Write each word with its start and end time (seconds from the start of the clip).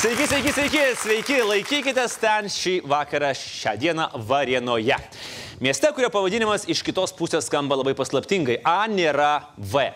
Sveiki, 0.00 0.24
sveiki, 0.26 0.52
sveiki, 0.56 0.82
sveiki, 0.96 1.34
laikykitės 1.44 2.14
ten 2.16 2.46
šį 2.48 2.70
vakarą, 2.88 3.34
šią 3.36 3.74
dieną 3.82 4.06
Varienoje. 4.24 4.96
Mieste, 5.60 5.90
kurio 5.92 6.08
pavadinimas 6.08 6.64
iš 6.72 6.80
kitos 6.86 7.12
pusės 7.18 7.50
skamba 7.50 7.76
labai 7.76 7.92
paslaptingai. 7.98 8.56
A 8.64 8.86
nėra 8.88 9.50
V. 9.60 9.90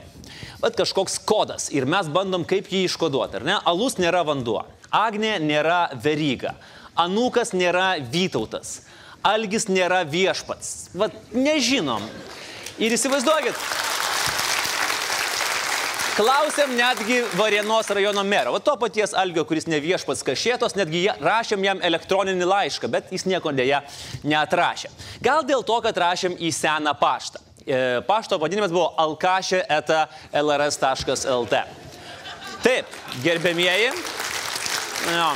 Bet 0.61 0.77
kažkoks 0.77 1.17
kodas 1.25 1.71
ir 1.73 1.89
mes 1.89 2.11
bandom 2.13 2.45
kaip 2.45 2.69
jį 2.69 2.83
iškoduoti, 2.91 3.41
ar 3.41 3.49
ne? 3.49 3.57
Alus 3.65 3.97
nėra 3.97 4.21
vanduo, 4.29 4.67
Agnė 4.93 5.39
nėra 5.41 5.87
veryga, 5.97 6.53
Anūkas 7.01 7.55
nėra 7.57 7.95
Vytautas, 8.05 8.83
Algis 9.25 9.71
nėra 9.73 10.03
viešpats. 10.05 10.91
Vat 11.01 11.17
nežinom. 11.33 12.05
Ir 12.77 12.93
įsivaizduokit, 12.93 13.57
Klausėm 16.15 16.77
netgi 16.79 17.17
Varienos 17.35 17.89
rajono 17.91 18.23
mero, 18.23 18.53
o 18.55 18.61
to 18.63 18.77
paties 18.79 19.11
Algio, 19.19 19.43
kuris 19.49 19.65
ne 19.67 19.81
viešpats 19.83 20.21
kažėtos, 20.23 20.77
netgi 20.79 21.09
rašėm 21.19 21.65
jam 21.67 21.81
elektroninį 21.83 22.47
laišką, 22.47 22.91
bet 22.93 23.09
jis 23.11 23.25
nieko 23.27 23.51
dėja 23.51 23.81
neatrašė. 24.23 24.93
Gal 25.25 25.43
dėl 25.49 25.65
to, 25.67 25.81
kad 25.83 25.99
rašėm 25.99 26.37
į 26.39 26.53
seną 26.55 26.93
paštą. 27.01 27.43
E, 27.67 27.81
pašto 28.07 28.39
vadinimas 28.39 28.71
buvo 28.71 28.93
alkašė 29.03 29.65
eta 29.75 30.05
lrs.lt. 30.39 31.65
Taip, 32.63 32.95
gerbėmieji. 33.27 33.91
Jo. 35.17 35.29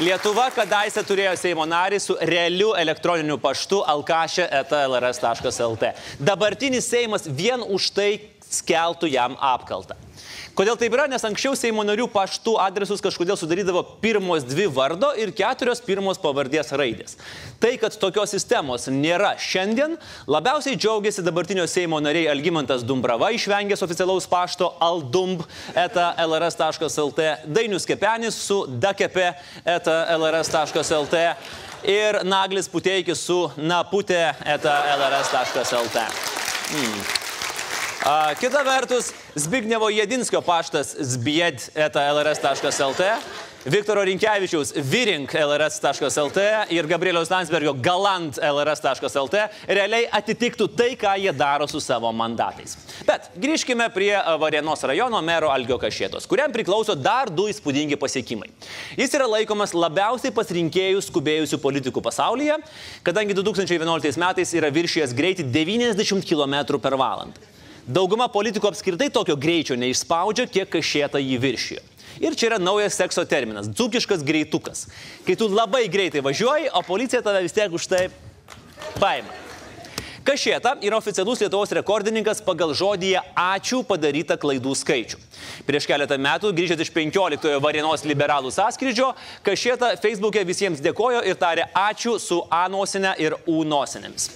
Lietuva 0.00 0.48
kadaise 0.56 1.04
turėjo 1.06 1.36
Seimo 1.36 1.68
narį 1.68 1.98
su 2.02 2.18
realiu 2.24 2.72
elektroniniu 2.82 3.38
paštu 3.38 3.82
alkašė 3.94 4.50
eta 4.58 4.82
lrs.lt. 4.88 5.94
Dabartinis 6.18 6.90
Seimas 6.90 7.30
vien 7.30 7.62
už 7.62 7.92
tai 7.94 8.10
skeltų 8.50 9.10
jam 9.10 9.36
apkaltą. 9.40 9.96
Kodėl 10.58 10.76
taip 10.76 10.92
yra? 10.92 11.06
Nes 11.08 11.22
anksčiau 11.24 11.54
Seimo 11.56 11.80
narių 11.86 12.04
paštų 12.12 12.56
adresus 12.60 13.00
kažkodėl 13.00 13.38
sudarydavo 13.38 13.80
pirmos 14.02 14.44
dvi 14.44 14.66
vardo 14.68 15.12
ir 15.16 15.32
keturios 15.36 15.80
pirmos 15.84 16.18
pavardės 16.20 16.74
raidės. 16.76 17.16
Tai, 17.62 17.70
kad 17.80 17.94
tokios 18.02 18.34
sistemos 18.34 18.88
nėra 18.92 19.30
šiandien, 19.40 19.96
labiausiai 20.30 20.76
džiaugiasi 20.76 21.24
dabartinio 21.24 21.64
Seimo 21.70 22.00
nariai 22.02 22.28
Algymantas 22.34 22.84
Dumbrava, 22.86 23.30
išvengęs 23.36 23.86
oficialaus 23.86 24.28
pašto 24.30 24.72
aldumb 24.82 25.46
eta 25.72 26.10
lrs.lt, 26.26 27.30
Dainius 27.46 27.88
Kepenis 27.88 28.36
su 28.50 28.64
dakepe 28.68 29.30
eta 29.64 30.02
lrs.lt 30.18 31.24
ir 31.88 32.20
Naglis 32.26 32.68
Puteikis 32.68 33.22
su 33.30 33.40
naputė 33.56 34.26
eta 34.44 34.76
lrs.lt. 34.98 36.06
Hmm. 36.70 37.29
A, 38.00 38.34
kita 38.34 38.62
vertus, 38.64 39.12
Zbignevo 39.36 39.90
Jedinskio 39.92 40.40
paštas 40.40 40.94
zbied.lrs.lt, 40.96 43.02
Viktoro 43.68 44.00
Rinkevičiaus 44.08 44.72
virink 44.88 45.34
lrs.lt 45.36 46.44
ir 46.72 46.88
Gabrieliaus 46.88 47.28
Landsbergio 47.28 47.74
galant 47.76 48.40
lrs.lt 48.40 49.42
realiai 49.68 50.08
atitiktų 50.16 50.70
tai, 50.72 50.94
ką 50.96 51.12
jie 51.20 51.34
daro 51.36 51.68
su 51.68 51.76
savo 51.84 52.08
mandatais. 52.08 52.78
Bet 53.04 53.28
grįžkime 53.36 53.90
prie 53.92 54.16
Varienos 54.40 54.86
rajono 54.88 55.20
mero 55.20 55.52
Algio 55.52 55.76
Kašėtos, 55.76 56.24
kuriam 56.24 56.56
priklauso 56.56 56.96
dar 56.96 57.28
du 57.28 57.50
įspūdingi 57.52 58.00
pasiekimai. 58.00 58.48
Jis 58.96 59.12
yra 59.20 59.28
laikomas 59.28 59.76
labiausiai 59.76 60.32
pasirinkėjų 60.32 61.04
skubėjusių 61.04 61.60
politikų 61.60 62.00
pasaulyje, 62.08 62.62
kadangi 63.04 63.36
2011 63.36 64.24
metais 64.24 64.56
yra 64.56 64.72
viršijęs 64.72 65.12
greitį 65.12 65.50
90 65.52 66.24
km 66.24 66.62
per 66.80 66.96
valandą. 66.96 67.50
Dauguma 67.90 68.28
politikų 68.30 68.68
apskritai 68.70 69.08
tokio 69.10 69.34
greičio 69.34 69.74
neišspaudžia, 69.74 70.46
kiek 70.46 70.68
kašėta 70.70 71.18
jį 71.18 71.38
viršijo. 71.42 71.82
Ir 72.22 72.36
čia 72.38 72.50
yra 72.50 72.58
naujas 72.62 72.94
sekso 72.94 73.24
terminas- 73.26 73.66
dzukiškas 73.76 74.22
greitukas. 74.22 74.86
Kai 75.26 75.34
tu 75.34 75.48
labai 75.48 75.88
greitai 75.88 76.22
važiuoji, 76.22 76.70
o 76.72 76.82
policija 76.86 77.22
tave 77.22 77.42
vis 77.42 77.52
tiek 77.52 77.72
už 77.72 77.86
tai 77.86 78.08
paima. 79.00 79.49
Kašėta 80.20 80.74
yra 80.84 80.98
oficialus 81.00 81.40
Lietuvos 81.40 81.70
rekordininkas 81.72 82.42
pagal 82.44 82.74
žodyje 82.76 83.22
ačiū 83.40 83.80
padarytą 83.88 84.36
klaidų 84.40 84.74
skaičių. 84.76 85.16
Prieš 85.64 85.86
keletą 85.88 86.18
metų, 86.20 86.50
grįžęs 86.58 86.82
iš 86.84 86.90
15-ojo 86.92 87.60
Varienos 87.64 88.04
liberalų 88.04 88.52
sąskrydžio, 88.52 89.14
Kašėta 89.46 89.94
Facebook'e 90.02 90.44
visiems 90.44 90.84
dėkojo 90.84 91.24
ir 91.24 91.40
tarė 91.40 91.64
ačiū 91.72 92.18
su 92.20 92.42
A 92.52 92.66
nosinė 92.68 93.14
ir 93.22 93.38
U 93.48 93.62
nosinėmis. 93.64 94.28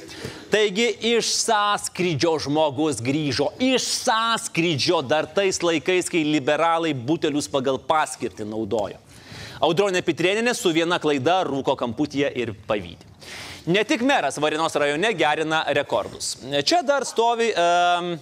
Taigi 0.48 0.88
iš 1.12 1.34
sąskrydžio 1.44 2.36
žmogus 2.46 3.04
grįžo, 3.04 3.52
iš 3.60 3.84
sąskrydžio 4.06 5.02
dar 5.04 5.28
tais 5.36 5.60
laikais, 5.60 6.08
kai 6.08 6.24
liberalai 6.24 6.94
butelius 6.96 7.50
pagal 7.52 7.76
paskirtį 7.76 8.48
naudojo. 8.48 9.00
Audronė 9.64 10.00
Pitrėninė 10.04 10.56
su 10.56 10.72
viena 10.72 10.96
klaida 11.00 11.42
rūko 11.44 11.76
kamputyje 11.76 12.32
ir 12.40 12.56
pavydė. 12.68 13.13
Ne 13.66 13.84
tik 13.84 14.02
meras 14.04 14.36
Varinos 14.38 14.74
rajone 14.76 15.12
gerina 15.16 15.64
rekordus. 15.72 16.36
Čia 16.64 16.82
dar 16.84 17.06
stovi 17.08 17.48
um, 17.56 18.14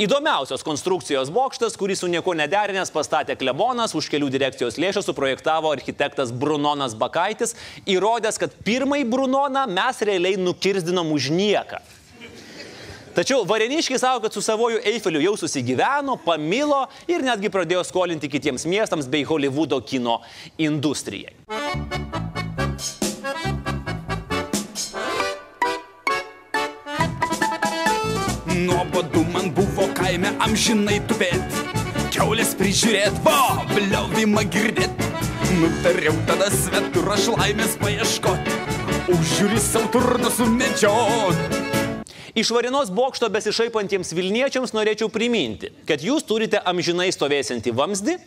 Įdomiausios 0.00 0.64
konstrukcijos 0.64 1.28
bokštas, 1.28 1.74
kurį 1.76 1.94
su 2.00 2.08
nieko 2.08 2.32
nederinęs 2.32 2.88
pastatė 2.94 3.36
klebonas, 3.36 3.92
už 3.92 4.08
kelių 4.08 4.30
direkcijos 4.32 4.78
lėšas 4.80 5.04
suprojektavo 5.04 5.68
architektas 5.68 6.32
Brunonas 6.32 6.96
Bakaitis, 6.96 7.52
įrodęs, 7.84 8.40
kad 8.40 8.56
pirmąjį 8.64 9.04
Brunoną 9.12 9.66
mes 9.68 10.00
realiai 10.00 10.40
nukirdinom 10.40 11.12
už 11.12 11.28
nieką. 11.36 11.82
Tačiau 13.12 13.44
Vareniškiai 13.44 14.00
savo, 14.00 14.24
kad 14.24 14.32
su 14.32 14.40
savoju 14.40 14.80
Eifeliu 14.88 15.20
jau 15.20 15.36
susigyveno, 15.36 16.16
pamilo 16.24 16.86
ir 17.04 17.20
netgi 17.28 17.52
pradėjo 17.52 17.84
skolinti 17.84 18.32
kitiems 18.32 18.64
miestams 18.64 19.12
bei 19.12 19.28
Hollywoodo 19.28 19.82
kino 19.84 20.22
industrijai. 20.56 21.36
Kaime 30.12 30.28
amžinai 30.44 30.98
tupėt 31.08 31.54
Keulės 32.12 32.50
prižiūrėt, 32.58 33.14
vo, 33.24 33.64
bliaudimą 33.70 34.42
girdėt 34.52 34.92
Nutariau 35.56 36.12
tada 36.28 36.50
svetur 36.52 37.08
aš 37.14 37.30
laimės 37.32 37.78
paieškot 37.80 38.50
Užžiūri 39.14 39.62
savo 39.62 39.88
turną 39.94 40.28
sumedžiot 40.36 41.56
Iš 42.36 42.52
Varinos 42.52 42.92
bokšto 42.92 43.30
besišaipantiems 43.32 44.12
Vilniečiams 44.16 44.76
norėčiau 44.76 45.08
priminti, 45.12 45.72
kad 45.88 46.04
jūs 46.04 46.24
turite 46.28 46.60
amžinai 46.60 47.08
stovėsinti 47.12 47.72
vamzdį 47.76 48.18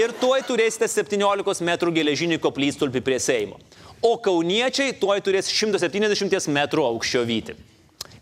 ir 0.00 0.12
tuoj 0.20 0.44
turėsite 0.48 0.88
17 0.88 1.64
m 1.64 1.94
geležinį 1.96 2.40
koplytstulpį 2.44 3.04
prie 3.04 3.20
Seimo. 3.20 3.56
O 4.04 4.16
kauniečiai 4.20 4.96
tuoj 5.00 5.24
turės 5.24 5.48
170 5.48 6.52
m 6.52 6.60
aukščio 6.84 7.24
vyti. 7.28 7.56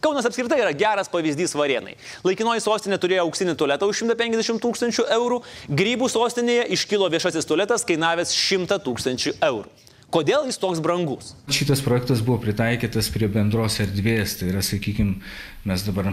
Kaunas 0.04 0.28
apskritai 0.28 0.60
yra 0.62 0.72
geras 0.76 1.10
pavyzdys 1.12 1.54
Varienai. 1.56 1.96
Laikinoji 2.26 2.64
sostinė 2.64 2.98
turėjo 3.00 3.24
auksinį 3.26 3.56
tualetą 3.58 3.88
už 3.90 4.04
150 4.04 4.62
tūkstančių 4.62 5.08
eurų, 5.16 5.40
grybų 5.80 6.10
sostinėje 6.12 6.68
iškilo 6.76 7.08
viešasis 7.12 7.48
tualetas 7.48 7.86
kainavęs 7.88 8.34
100 8.36 8.80
tūkstančių 8.86 9.36
eurų. 9.48 9.68
Kodėl 10.12 10.46
jis 10.46 10.60
toks 10.62 10.80
brangus? 10.80 11.32
Šitas 11.50 11.82
projektas 11.82 12.22
buvo 12.24 12.38
pritaikytas 12.44 13.08
prie 13.10 13.26
bendros 13.32 13.80
erdvės, 13.82 14.36
tai 14.38 14.52
yra, 14.52 14.62
sakykime, 14.62 15.18
mes 15.66 15.82
dabar 15.82 16.12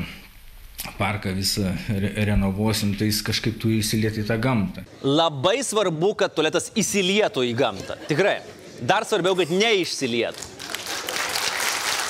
parką 0.98 1.32
visą 1.38 1.76
re 1.88 2.26
renovuosim, 2.28 2.96
tai 2.98 3.12
jis 3.12 3.22
kažkaip 3.26 3.60
turi 3.62 3.80
įsilieti 3.84 4.24
į 4.24 4.28
tą 4.32 4.40
gamtą. 4.42 4.84
Labai 5.06 5.60
svarbu, 5.64 6.16
kad 6.20 6.34
tualetas 6.36 6.72
įsilietų 6.76 7.46
į 7.52 7.54
gamtą. 7.60 8.00
Tikrai. 8.10 8.40
Dar 8.84 9.06
svarbiau, 9.08 9.38
kad 9.40 9.54
neišsilietų. 9.54 10.50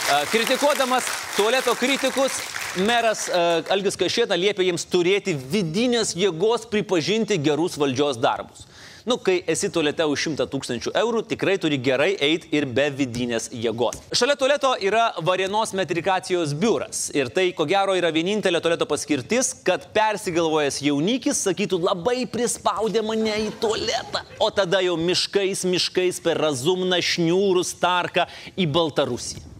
Kritikuodamas 0.04 1.04
tualeto 1.38 1.72
kritikus, 1.80 2.36
meras 2.84 3.30
Algis 3.72 3.96
Kašėta 3.98 4.36
liepia 4.36 4.66
jiems 4.68 4.84
turėti 4.92 5.32
vidinės 5.32 6.12
jėgos 6.20 6.66
pripažinti 6.70 7.38
gerus 7.40 7.78
valdžios 7.80 8.20
darbus. 8.20 8.66
Nu, 9.08 9.18
kai 9.20 9.38
esi 9.48 9.68
tualete 9.72 10.06
už 10.08 10.26
100 10.32 10.48
tūkstančių 10.52 10.94
eurų, 10.96 11.24
tikrai 11.28 11.56
turi 11.60 11.80
gerai 11.80 12.14
eiti 12.24 12.52
ir 12.56 12.68
be 12.72 12.86
vidinės 12.96 13.50
jėgos. 13.52 14.00
Šalia 14.16 14.36
tualeto 14.40 14.74
yra 14.80 15.10
Varienos 15.24 15.74
metrikacijos 15.76 16.54
biuras. 16.56 17.06
Ir 17.16 17.32
tai, 17.32 17.50
ko 17.56 17.68
gero, 17.68 17.96
yra 18.00 18.12
vienintelė 18.16 18.62
tualeto 18.64 18.88
paskirtis, 18.88 19.54
kad 19.68 19.88
persigalvojęs 19.96 20.82
jaunikis 20.88 21.44
sakytų 21.48 21.80
labai 21.84 22.22
prispaudė 22.32 23.04
mane 23.04 23.40
į 23.48 23.56
tualetą. 23.64 24.24
O 24.40 24.52
tada 24.56 24.84
jau 24.84 25.00
miškais, 25.00 25.64
miškais 25.68 26.24
per 26.24 26.40
Razumną, 26.44 27.00
Šniūrų, 27.04 27.68
Starką 27.68 28.28
į 28.56 28.72
Baltarusiją. 28.72 29.53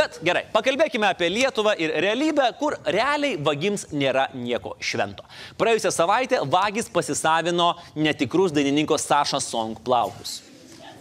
Bet 0.00 0.16
gerai, 0.24 0.46
pakalbėkime 0.48 1.10
apie 1.10 1.28
Lietuvą 1.28 1.74
ir 1.76 1.92
realybę, 2.00 2.46
kur 2.56 2.78
realiai 2.88 3.36
vagims 3.44 3.90
nėra 3.92 4.30
nieko 4.32 4.72
švento. 4.80 5.26
Praėjusią 5.60 5.90
savaitę 5.92 6.38
vagis 6.48 6.88
pasisavino 6.88 7.74
netikrus 7.92 8.54
dainininko 8.56 8.96
Saša 8.96 9.42
Song 9.44 9.76
plaukus. 9.84 10.38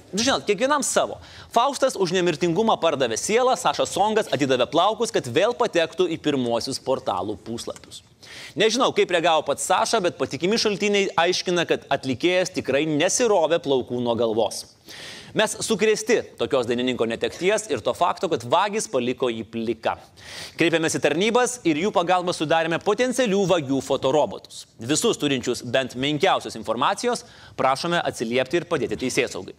Žinot, 0.09 0.43
kiekvienam 0.43 0.83
savo. 0.83 1.19
Faustas 1.53 1.95
už 1.95 2.11
nemirtingumą 2.17 2.75
pardavė 2.81 3.15
sielą, 3.21 3.53
Saša 3.61 3.85
Songas 3.87 4.31
atidavė 4.35 4.67
plaukus, 4.67 5.13
kad 5.15 5.27
vėl 5.31 5.55
patektų 5.55 6.09
į 6.11 6.17
pirmosius 6.25 6.81
portalų 6.83 7.37
puslapius. 7.45 8.01
Nežinau, 8.59 8.89
kaip 8.97 9.13
reagavo 9.15 9.45
pats 9.47 9.69
Saša, 9.69 10.01
bet 10.03 10.19
patikimi 10.19 10.59
šaltiniai 10.59 11.13
aiškina, 11.23 11.63
kad 11.69 11.87
atlikėjas 11.93 12.51
tikrai 12.57 12.83
nesirovė 12.89 13.61
plaukų 13.63 14.01
nuo 14.03 14.17
galvos. 14.19 14.65
Mes 15.37 15.53
sukrėsti 15.61 16.17
tokios 16.39 16.65
dainininko 16.69 17.05
netekties 17.09 17.67
ir 17.69 17.83
to 17.85 17.93
fakto, 17.93 18.29
kad 18.31 18.43
vagis 18.49 18.87
paliko 18.89 19.29
jį 19.29 19.43
plika. 19.51 19.95
Kreipėmės 20.57 20.97
į 20.97 21.01
tarnybas 21.03 21.57
ir 21.69 21.77
jų 21.83 21.91
pagalba 21.93 22.33
sudarėme 22.33 22.79
potencialių 22.81 23.43
vagių 23.51 23.81
fotorobotus. 23.85 24.63
Visus 24.81 25.19
turinčius 25.21 25.61
bent 25.61 25.93
menkiausios 25.93 26.57
informacijos 26.57 27.25
prašome 27.59 28.01
atsiliepti 28.01 28.61
ir 28.61 28.69
padėti 28.69 28.97
teisės 29.05 29.35
saugai. 29.35 29.53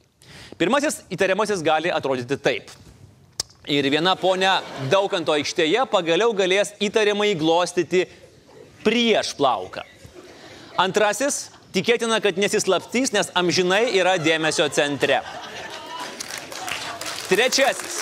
Pirmasis 0.59 1.05
įtariamasis 1.15 1.63
gali 1.63 1.93
atrodyti 1.95 2.39
taip. 2.43 2.73
Ir 3.71 3.87
viena 3.93 4.17
ponia 4.19 4.59
Daukanto 4.91 5.37
aikštėje 5.37 5.85
pagaliau 5.93 6.35
galės 6.35 6.73
įtariamai 6.83 7.31
glostyti 7.39 8.07
prieš 8.83 9.37
plauką. 9.39 9.85
Antrasis 10.81 11.51
tikėtina, 11.75 12.19
kad 12.25 12.41
nesislaptys, 12.41 13.13
nes 13.15 13.31
amžinai 13.37 13.85
yra 14.01 14.17
dėmesio 14.19 14.67
centre. 14.75 15.21
Trečiasis. 17.31 18.01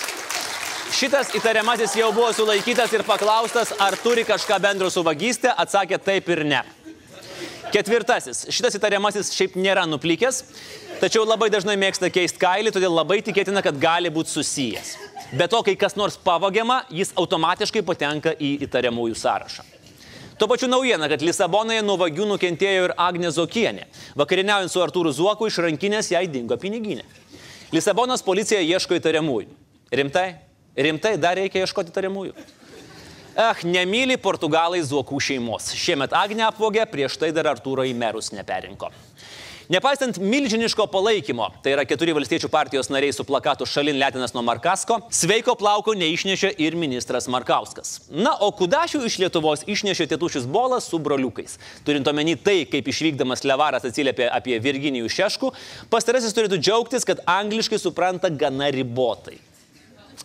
Šitas 0.89 1.27
įtariamasis 1.37 1.91
jau 1.99 2.07
buvo 2.09 2.31
sulaikytas 2.33 2.89
ir 2.97 3.03
paklaustas, 3.05 3.75
ar 3.77 3.93
turi 4.01 4.23
kažką 4.25 4.57
bendro 4.63 4.89
su 4.89 5.03
vagystė, 5.05 5.51
atsakė 5.53 5.99
taip 6.01 6.31
ir 6.33 6.41
ne. 6.49 6.63
Ketvirtasis. 7.69 8.47
Šitas 8.49 8.79
įtariamasis 8.79 9.29
šiaip 9.37 9.53
nėra 9.53 9.83
nuplikęs, 9.85 10.41
tačiau 10.97 11.27
labai 11.29 11.51
dažnai 11.53 11.77
mėgsta 11.77 12.09
keisti 12.09 12.41
kailį, 12.41 12.73
todėl 12.73 12.97
labai 12.97 13.19
tikėtina, 13.21 13.61
kad 13.61 13.77
gali 13.77 14.09
būti 14.09 14.33
susijęs. 14.33 14.95
Be 15.37 15.45
to, 15.45 15.61
kai 15.61 15.77
kas 15.77 15.93
nors 15.93 16.17
pavogiama, 16.17 16.81
jis 16.89 17.13
automatiškai 17.13 17.85
patenka 17.85 18.33
į 18.33 18.55
įtariamųjų 18.65 19.21
sąrašą. 19.27 19.67
Tuo 20.41 20.49
pačiu 20.49 20.71
naujiena, 20.73 21.05
kad 21.11 21.21
Lisabonoje 21.21 21.85
nuo 21.85 21.99
vagių 22.01 22.25
nukentėjo 22.33 22.89
ir 22.89 22.97
Agnė 22.97 23.29
Zokienė. 23.35 23.85
Vakarieniaujant 24.17 24.73
su 24.73 24.81
Artūru 24.81 25.13
Zuoku 25.13 25.51
iš 25.51 25.61
rankinės 25.61 26.15
jai 26.15 26.25
dingo 26.31 26.57
piniginė. 26.57 27.05
Lisabonos 27.69 28.23
policija 28.25 28.61
ieško 28.65 28.97
įtariamųjų. 28.97 29.51
Rimtai? 29.93 30.29
Rimtai 30.77 31.17
dar 31.21 31.37
reikia 31.37 31.61
ieškoti 31.65 31.93
įtariamųjų. 31.93 32.33
Ach, 33.39 33.61
nemyli 33.63 34.17
portugalai 34.19 34.81
zuokų 34.83 35.19
šeimos. 35.21 35.69
Šiemet 35.77 36.15
Agnė 36.17 36.47
apvogė, 36.49 36.83
prieš 36.89 37.19
tai 37.21 37.29
dar 37.35 37.51
Artūro 37.53 37.85
į 37.85 37.93
merus 37.95 38.33
neperinko. 38.33 38.89
Nepaisant 39.69 40.17
milžiniško 40.17 40.87
palaikymo, 40.89 41.45
tai 41.61 41.75
yra 41.75 41.83
keturi 41.85 42.15
valstiečių 42.17 42.47
partijos 42.49 42.87
nariai 42.89 43.13
su 43.13 43.21
plakatu 43.21 43.67
Šalin 43.69 43.99
Letinas 44.01 44.31
nuo 44.33 44.41
Markasko, 44.41 44.95
sveiko 45.13 45.53
plauko 45.59 45.93
neišnešė 45.93 46.55
ir 46.65 46.73
ministras 46.73 47.27
Markauskas. 47.29 47.99
Na, 48.09 48.31
o 48.41 48.49
kudašių 48.49 49.03
iš 49.05 49.19
Lietuvos 49.21 49.67
išnešė 49.69 50.07
tėtušis 50.09 50.47
Bolas 50.49 50.87
su 50.89 50.97
broliukais. 50.97 51.59
Turint 51.85 52.09
omeny 52.09 52.33
tai, 52.41 52.63
kaip 52.71 52.89
išvykdamas 52.89 53.45
Levaras 53.45 53.85
atsiliepė 53.85 54.31
apie 54.33 54.57
Virginijų 54.57 55.13
Šeškų, 55.19 55.53
pastarasis 55.93 56.33
turėtų 56.33 56.57
džiaugtis, 56.57 57.05
kad 57.05 57.21
angliškai 57.29 57.77
supranta 57.77 58.33
gana 58.33 58.71
ribotai. 58.73 59.37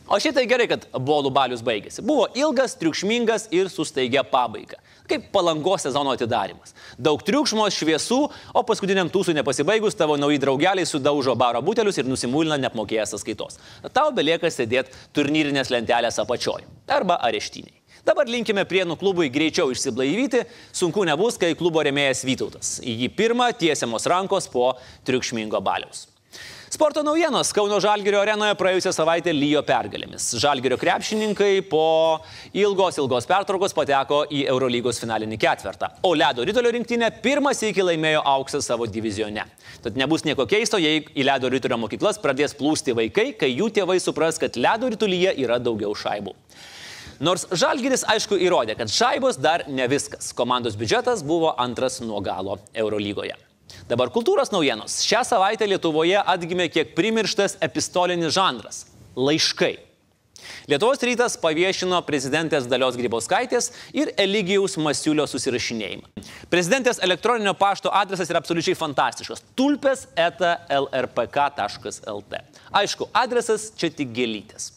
O 0.08 0.16
šitai 0.20 0.48
gerai, 0.48 0.70
kad 0.72 0.88
bolų 0.96 1.28
balius 1.36 1.60
baigėsi. 1.64 2.00
Buvo 2.00 2.30
ilgas, 2.32 2.78
triukšmingas 2.80 3.50
ir 3.52 3.68
su 3.72 3.84
staigia 3.84 4.24
pabaiga. 4.24 4.80
Kaip 5.04 5.26
palangos 5.34 5.84
sezono 5.84 6.14
atidarimas. 6.16 6.72
Daug 6.96 7.20
triukšmo, 7.26 7.66
šviesų, 7.68 8.18
o 8.56 8.62
paskutiniam 8.64 9.10
tūsui 9.12 9.34
nepasibaigus 9.36 9.98
tavo 9.98 10.16
nauji 10.16 10.40
draugeliai 10.40 10.88
sudaužo 10.88 11.34
baro 11.36 11.60
butelius 11.64 12.00
ir 12.00 12.08
nusimūlina 12.08 12.56
neapmokėjęs 12.62 13.12
sąskaitos. 13.12 13.60
Tau 13.92 14.14
belieka 14.16 14.48
sėdėti 14.48 14.96
turnyrinės 15.12 15.72
lentelės 15.74 16.20
apačioj 16.24 16.64
arba 16.88 17.20
areštiniai. 17.28 17.84
Dabar 18.04 18.28
linkime 18.28 18.64
Prienų 18.68 18.98
klubui 19.00 19.30
greičiau 19.32 19.70
išsiblaivyti, 19.72 20.42
sunku 20.76 21.06
nebus, 21.08 21.38
kai 21.40 21.54
klubo 21.56 21.84
remėjas 21.84 22.24
Vytautas. 22.28 22.74
Į 22.84 22.98
jį 23.04 23.12
pirmą 23.16 23.48
tiesiamos 23.56 24.04
rankos 24.08 24.48
po 24.52 24.74
triukšmingo 25.08 25.60
baliaus. 25.64 26.06
Sporto 26.74 27.04
naujienos 27.06 27.52
Kauno 27.54 27.76
Žalgirio 27.78 28.18
arenoje 28.18 28.56
praėjusią 28.58 28.90
savaitę 28.96 29.30
lyjo 29.30 29.60
pergalėmis. 29.62 30.24
Žalgirio 30.42 30.74
krepšininkai 30.74 31.60
po 31.70 31.84
ilgos 32.50 32.98
ilgos 32.98 33.28
pertraukos 33.30 33.76
pateko 33.76 34.24
į 34.26 34.40
Eurolygos 34.50 34.98
finalinį 34.98 35.38
ketvertą. 35.44 35.92
O 36.02 36.10
ledo 36.18 36.42
rytolio 36.42 36.72
rinktinė 36.74 37.12
pirmas 37.22 37.62
iki 37.62 37.86
laimėjo 37.86 38.24
auksą 38.32 38.58
savo 38.66 38.90
divizione. 38.90 39.46
Tad 39.86 40.02
nebus 40.02 40.26
nieko 40.26 40.48
keisto, 40.50 40.82
jei 40.82 41.04
į 41.14 41.28
ledo 41.30 41.52
rytolio 41.54 41.78
mokyklas 41.84 42.18
pradės 42.18 42.58
plūsti 42.58 42.98
vaikai, 43.04 43.28
kai 43.38 43.52
jų 43.54 43.70
tėvai 43.78 44.00
supras, 44.02 44.42
kad 44.42 44.58
ledo 44.58 44.90
rytulyje 44.90 45.38
yra 45.46 45.62
daugiau 45.62 45.94
šaibų. 45.94 46.34
Nors 47.22 47.46
Žalgiris 47.54 48.02
aišku 48.10 48.42
įrodė, 48.42 48.74
kad 48.82 48.90
šaibos 48.90 49.38
dar 49.38 49.68
ne 49.70 49.86
viskas. 49.86 50.34
Komandos 50.34 50.74
biudžetas 50.74 51.22
buvo 51.22 51.54
antras 51.54 52.02
nuo 52.02 52.18
galo 52.18 52.58
Eurolygoje. 52.74 53.38
Dabar 53.88 54.12
kultūros 54.14 54.52
naujienos. 54.54 55.00
Šią 55.04 55.24
savaitę 55.28 55.66
Lietuvoje 55.68 56.20
atgimė 56.20 56.70
kiek 56.72 56.94
primirštas 56.96 57.58
epistolinis 57.64 58.34
žanras- 58.36 58.86
laiškai. 59.28 59.76
Lietuvos 60.68 61.00
rytas 61.04 61.36
paviešino 61.40 61.98
prezidentės 62.06 62.68
Dalios 62.68 62.96
Grybauskaitės 62.98 63.70
ir 63.96 64.12
Eligijaus 64.20 64.76
Masiulio 64.80 65.26
susirašinėjimą. 65.30 66.24
Prezidentės 66.52 67.00
elektroninio 67.04 67.54
pašto 67.56 67.92
adresas 67.92 68.30
yra 68.32 68.42
absoliučiai 68.42 68.76
fantastiškas- 68.78 69.44
tulpes 69.58 70.06
eta 70.16 70.56
lrpk.lt. 70.68 72.40
Aišku, 72.72 73.08
adresas 73.12 73.70
čia 73.76 73.90
tik 73.90 74.12
gėlytės. 74.16 74.73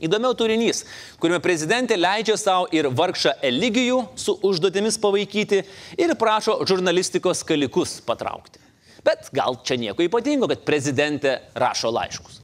Įdomiau 0.00 0.36
turinys, 0.38 0.84
kuriame 1.20 1.42
prezidentė 1.44 1.98
leidžia 2.00 2.38
savo 2.40 2.68
ir 2.74 2.88
vargšą 2.88 3.36
Eligijų 3.50 4.00
su 4.18 4.38
užduotimis 4.46 4.98
pavaikyti 5.02 5.62
ir 6.00 6.16
prašo 6.20 6.60
žurnalistikos 6.68 7.44
kalikus 7.48 7.98
patraukti. 8.06 8.62
Bet 9.04 9.30
gal 9.32 9.60
čia 9.64 9.80
nieko 9.80 10.04
ypatingo, 10.04 10.48
kad 10.50 10.66
prezidentė 10.68 11.38
rašo 11.56 11.92
laiškus. 11.92 12.42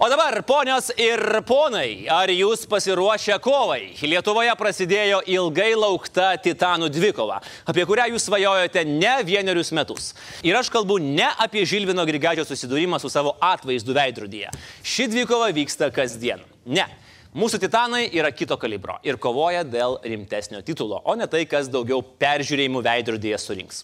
O 0.00 0.08
dabar, 0.08 0.42
ponios 0.46 0.92
ir 0.94 1.18
ponai, 1.42 2.04
ar 2.06 2.30
jūs 2.30 2.60
pasiruošę 2.70 3.34
kovai? 3.42 3.96
Lietuvoje 4.06 4.52
prasidėjo 4.54 5.24
ilgai 5.26 5.72
laukta 5.74 6.28
Titanų 6.38 6.86
dvikova, 6.94 7.40
apie 7.66 7.82
kurią 7.82 8.04
jūs 8.12 8.28
svajojote 8.28 8.84
ne 8.86 9.16
vienerius 9.26 9.72
metus. 9.74 10.12
Ir 10.46 10.54
aš 10.54 10.70
kalbu 10.70 11.00
ne 11.02 11.26
apie 11.42 11.66
Žilvino 11.66 12.06
Grigaičio 12.06 12.46
susidūrimą 12.46 13.02
su 13.02 13.10
savo 13.10 13.34
atvaizdu 13.42 13.98
veidrodyje. 13.98 14.54
Ši 14.86 15.08
dvikova 15.16 15.50
vyksta 15.58 15.90
kasdien. 15.90 16.46
Ne. 16.62 16.86
Mūsų 17.34 17.58
titanai 17.66 18.06
yra 18.14 18.30
kito 18.30 18.54
kalibro 18.54 19.00
ir 19.02 19.18
kovoja 19.18 19.66
dėl 19.66 19.98
rimtesnio 20.06 20.62
titulo, 20.62 21.02
o 21.02 21.18
ne 21.18 21.26
tai, 21.26 21.42
kas 21.50 21.66
daugiau 21.66 22.06
peržiūrėjimų 22.22 22.86
veidrodyje 22.86 23.42
surinks. 23.42 23.82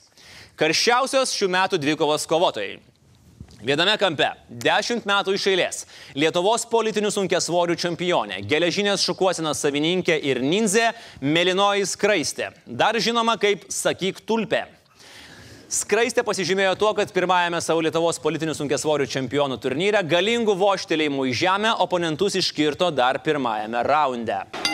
Karščiausios 0.62 1.35
šių 1.35 1.50
metų 1.59 1.83
dvikovos 1.83 2.30
kovotojai 2.30 2.78
Viename 3.64 3.94
kampe- 3.97 4.26
dešimt 4.64 5.06
metų 5.09 5.33
iš 5.38 5.47
eilės- 5.49 5.87
Lietuvos 6.21 6.66
politinių 6.68 7.09
sunkesvorių 7.09 7.78
čempionė, 7.80 8.42
geležinės 8.44 9.00
šukuosinos 9.00 9.56
savininkė 9.56 10.18
ir 10.23 10.40
ninzė 10.40 10.92
Melinoji 11.23 11.87
Skraistė, 11.88 12.52
dar 12.66 12.92
žinoma 12.92 13.40
kaip 13.40 13.64
Sakyk 13.71 14.21
tulpė. 14.26 14.66
Skraistė 15.71 16.23
pasižymėjo 16.23 16.76
tuo, 16.76 16.92
kad 16.92 17.11
pirmajame 17.11 17.62
savo 17.62 17.80
Lietuvos 17.80 18.21
politinių 18.21 18.52
sunkesvorių 18.54 19.09
čempionų 19.09 19.59
turnyre 19.59 20.04
galingų 20.04 20.54
voštelėjimų 20.61 21.30
į 21.30 21.33
žemę 21.33 21.75
oponentus 21.80 22.35
iškirto 22.37 22.94
dar 22.94 23.18
pirmajame 23.18 23.83
raunde. 23.83 24.74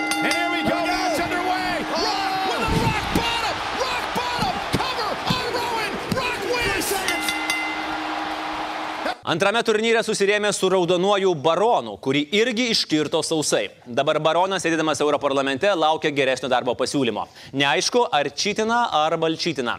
Antrame 9.31 9.61
turnyre 9.63 10.01
susirėmė 10.03 10.49
su 10.51 10.67
raudonuoju 10.73 11.31
baronu, 11.39 11.93
kurį 12.03 12.25
irgi 12.35 12.65
iškirto 12.73 13.21
sausai. 13.23 13.69
Dabar 13.87 14.19
baronas, 14.19 14.65
sėdėdamas 14.65 14.99
Europarlamente, 15.05 15.71
laukia 15.79 16.11
geresnio 16.11 16.49
darbo 16.51 16.75
pasiūlymo. 16.75 17.29
Neaišku, 17.55 18.09
ar 18.11 18.27
čytina, 18.35 18.81
ar 19.05 19.15
balčytina. 19.23 19.77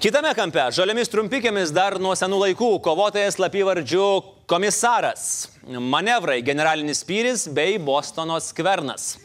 Kitame 0.00 0.32
kampe, 0.38 0.64
žaliomis 0.72 1.12
trumpikėmis 1.12 1.74
dar 1.76 1.98
nuo 2.00 2.14
senų 2.16 2.38
laikų, 2.46 2.70
kovotojas 2.86 3.36
lapyvardžiu 3.42 4.06
komisaras, 4.48 5.26
manevrai 5.68 6.38
generalinis 6.46 7.04
spyris 7.04 7.44
bei 7.52 7.76
Bostono 7.76 8.40
skvernas. 8.40 9.18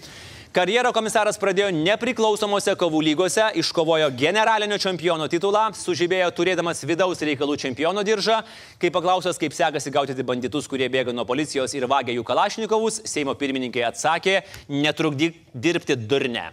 Karjerą 0.60 0.90
komisaras 0.92 1.38
pradėjo 1.40 1.70
nepriklausomose 1.72 2.74
kovų 2.76 3.00
lygose, 3.06 3.46
iškovojo 3.62 4.10
generalinio 4.20 4.76
čempiono 4.84 5.30
titulą, 5.32 5.70
sužibėjo 5.72 6.28
turėdamas 6.36 6.84
vidaus 6.84 7.24
reikalų 7.24 7.56
čempiono 7.64 8.04
diržą. 8.04 8.42
Kai 8.82 8.92
paklausęs, 8.92 9.40
kaip 9.40 9.56
sekasi 9.56 9.96
gaudyti 9.96 10.28
banditus, 10.28 10.68
kurie 10.68 10.92
bėga 10.92 11.16
nuo 11.16 11.24
policijos 11.30 11.80
ir 11.80 11.88
vagia 11.88 12.18
jų 12.18 12.28
kalašnikovus, 12.28 13.06
Seimo 13.08 13.40
pirmininkai 13.40 13.88
atsakė, 13.88 14.42
netrukdyk 14.68 15.40
dirbti 15.56 15.96
durne. 15.96 16.50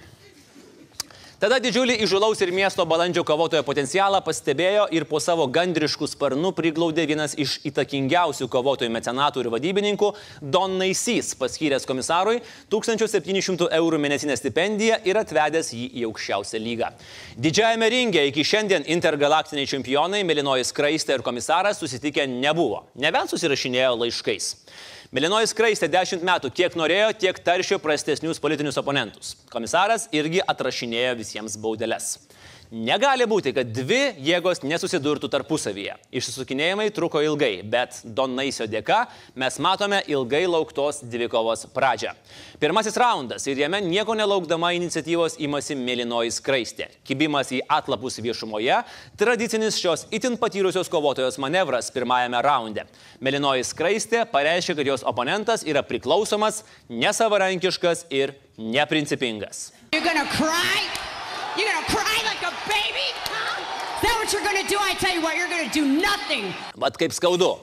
Tada 1.37 1.59
didžiulį 1.61 1.99
įžulaus 2.01 2.41
ir 2.41 2.49
miesto 2.49 2.87
balandžio 2.89 3.21
kovotojo 3.29 3.61
potencialą 3.61 4.23
pastebėjo 4.25 4.87
ir 4.97 5.05
po 5.05 5.19
savo 5.21 5.45
gandriškų 5.53 6.07
sparnų 6.09 6.55
priglaudė 6.57 7.05
vienas 7.11 7.35
iš 7.37 7.59
įtakingiausių 7.69 8.49
kovotojų 8.55 8.95
mecenatų 8.95 9.43
ir 9.45 9.51
vadybininkų 9.53 10.09
Don 10.41 10.79
Naisys, 10.81 11.35
paskyręs 11.37 11.85
komisarui 11.85 12.41
1700 12.73 13.69
eurų 13.69 14.01
mėnesinę 14.01 14.39
stipendiją 14.41 14.97
ir 15.05 15.21
atvedęs 15.21 15.75
jį 15.77 15.91
į 16.01 16.09
aukščiausią 16.09 16.65
lygą. 16.71 16.89
Didžiajame 17.37 17.93
ringe 17.93 18.25
iki 18.33 18.41
šiandien 18.55 18.89
intergalaktiniai 18.97 19.69
čempionai 19.69 20.25
Melinoji 20.25 20.65
Skraistė 20.65 21.19
ir 21.19 21.27
komisaras 21.27 21.85
susitikę 21.85 22.25
nebuvo, 22.33 22.87
nebent 22.97 23.37
susirašinėjo 23.37 23.93
laiškais. 24.07 24.55
Melinoji 25.15 25.47
skraistė 25.53 25.87
10 25.93 26.25
metų 26.27 26.51
tiek 26.51 26.75
norėjo, 26.79 27.13
tiek 27.21 27.39
taršė 27.47 27.79
prastesnius 27.83 28.41
politinius 28.43 28.79
oponentus. 28.81 29.37
Komisaras 29.53 30.09
irgi 30.11 30.41
atrašinėjo 30.43 31.13
visiems 31.21 31.55
baudeles. 31.63 32.17
Negali 32.71 33.23
būti, 33.31 33.53
kad 33.55 33.69
dvi 33.71 34.17
jėgos 34.27 34.65
nesusidurtų 34.67 35.29
tarpusavyje. 35.31 35.93
Išsisukinėjimai 36.19 36.89
truko 36.95 37.21
ilgai, 37.23 37.61
bet 37.63 38.01
Don 38.03 38.35
Naisio 38.35 38.67
dėka 38.67 39.05
mes 39.39 39.59
matome 39.63 40.01
ilgai 40.11 40.43
lauktos 40.51 40.99
dvikovos 41.07 41.69
pradžią. 41.75 42.17
Pirmasis 42.59 42.99
raundas 42.99 43.47
ir 43.47 43.63
jame 43.63 43.79
nieko 43.87 44.17
nelaukdama 44.19 44.73
iniciatyvos 44.81 45.39
imasi 45.47 45.79
mėlynoji 45.79 46.35
skraistė. 46.35 46.91
Kibimas 47.07 47.55
į 47.55 47.63
atlapus 47.71 48.19
viešumoje- 48.19 48.83
tradicinis 49.21 49.79
šios 49.79 50.07
itin 50.11 50.37
patyrusios 50.37 50.91
kovotojos 50.91 51.39
manevras 51.39 51.93
pirmajame 51.93 52.43
raunde. 52.43 52.85
Mėlynoji 53.23 53.63
skraistė 53.63 54.27
pareiškia, 54.27 54.75
kad 54.75 54.87
jos 54.87 55.05
oponentas 55.05 55.63
yra 55.63 55.83
priklausomas, 55.83 56.65
nesavarankiškas 56.91 58.07
ir 58.11 58.35
neprincipingas. 58.59 59.71
You're 59.93 60.03
gonna 60.03 60.27
cry? 60.27 61.06
You're 61.57 61.73
gonna 61.73 61.87
cry 61.87 62.17
like 62.29 62.43
a 62.45 62.53
baby? 62.69 63.09
Huh? 63.25 63.97
Is 63.97 64.03
that 64.03 64.17
what 64.21 64.33
you're 64.33 64.45
gonna 64.45 64.69
do? 64.69 64.77
I 64.79 64.93
tell 64.95 65.15
you 65.15 65.23
what, 65.23 65.37
you're 65.37 65.49
gonna 65.49 65.73
do 65.73 65.85
nothing. 65.87 66.53
Vat 66.77 66.99
kaip 67.01 67.17
skaudu. 67.17 67.57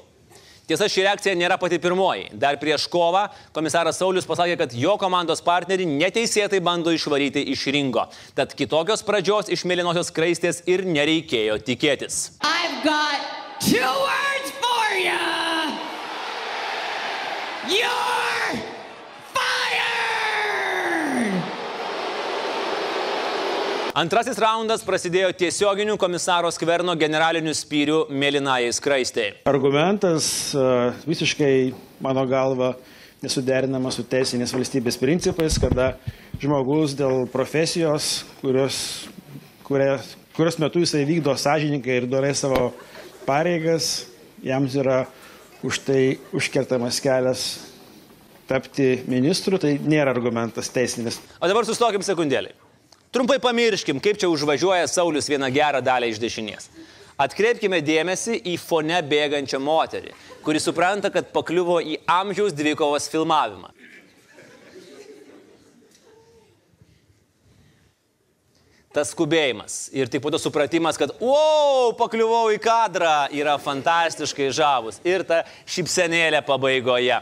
Tiesa, 0.63 0.87
ši 0.87 1.03
reakcija 1.03 1.35
nėra 1.35 1.57
pati 1.59 1.77
pirmoji. 1.77 2.29
Dar 2.39 2.55
prieš 2.57 2.87
kovą 2.89 3.25
komisaras 3.53 3.99
Saulis 3.99 4.25
pasakė, 4.25 4.55
kad 4.61 4.73
jo 4.73 4.95
komandos 4.97 5.43
partnerį 5.43 5.85
neteisėtai 5.91 6.61
bando 6.63 6.93
išvaryti 6.95 7.43
iš 7.51 7.67
ringo. 7.75 8.07
Tad 8.33 8.55
kitokios 8.57 9.03
pradžios 9.05 9.51
iš 9.51 9.65
mėlynosios 9.67 10.09
kraistės 10.15 10.63
ir 10.65 10.87
nereikėjo 10.87 11.59
tikėtis. 11.67 12.39
I've 12.41 12.79
got 12.87 13.19
two 13.59 13.93
words 14.07 14.55
for 14.63 14.87
you. 15.03 15.19
You're 17.67 18.12
Antrasis 23.93 24.39
raundas 24.41 24.81
prasidėjo 24.81 25.27
tiesioginiu 25.37 25.99
komisaro 26.01 26.49
skverno 26.49 26.95
generaliniu 26.97 27.51
spyriu 27.53 27.99
mėlynajai 28.09 28.71
skraistėjai. 28.73 29.35
Argumentas 29.51 30.25
e, 30.57 30.63
visiškai, 31.05 31.51
mano 32.01 32.23
galva, 32.25 32.71
nesuderinamas 33.21 33.99
su 33.99 34.05
teisinės 34.09 34.55
valstybės 34.57 34.97
principais, 34.97 35.59
kada 35.61 35.91
žmogus 36.41 36.97
dėl 36.97 37.27
profesijos, 37.29 38.23
kurios, 38.39 38.79
kuria, 39.69 39.99
kurios 40.33 40.57
metu 40.57 40.81
jisai 40.81 41.05
vykdo 41.05 41.37
sąžininkai 41.37 42.01
ir 42.01 42.09
dorai 42.09 42.33
savo 42.33 42.71
pareigas, 43.29 44.07
jam 44.41 44.65
yra 44.73 45.03
už 45.61 45.83
tai 45.85 46.01
užkertamas 46.33 46.97
kelias 46.97 47.45
tapti 48.49 49.03
ministru, 49.05 49.61
tai 49.61 49.77
nėra 49.77 50.17
argumentas 50.17 50.73
teisinis. 50.73 51.21
O 51.37 51.45
dabar 51.45 51.69
sustokim 51.69 52.01
sekundėlį. 52.01 52.57
Trumpai 53.13 53.37
pamirškim, 53.37 53.99
kaip 54.01 54.17
čia 54.17 54.29
užvažiuoja 54.31 54.87
Saulis 54.89 55.29
vieną 55.29 55.51
gerą 55.53 55.83
dalį 55.85 56.09
iš 56.15 56.21
dešinės. 56.21 56.69
Atkreipkime 57.21 57.77
dėmesį 57.85 58.39
į 58.49 58.55
fone 58.57 58.97
bėgančią 59.05 59.59
moterį, 59.61 60.15
kuri 60.41 60.61
supranta, 60.61 61.11
kad 61.13 61.29
pakliuvo 61.35 61.77
į 61.77 61.99
amžiaus 62.09 62.55
dvikovos 62.57 63.05
filmavimą. 63.13 63.69
Tas 68.93 69.09
skubėjimas 69.09 69.89
ir 69.93 70.09
taip 70.09 70.21
pat 70.21 70.37
supratimas, 70.41 70.97
kad, 71.01 71.13
wow, 71.21 71.93
pakliuvau 71.97 72.51
į 72.53 72.59
kadrą, 72.61 73.27
yra 73.33 73.55
fantastiškai 73.61 74.51
žavus. 74.53 74.99
Ir 75.05 75.25
ta 75.25 75.41
šipsenėlė 75.65 76.43
pabaigoje. 76.45 77.17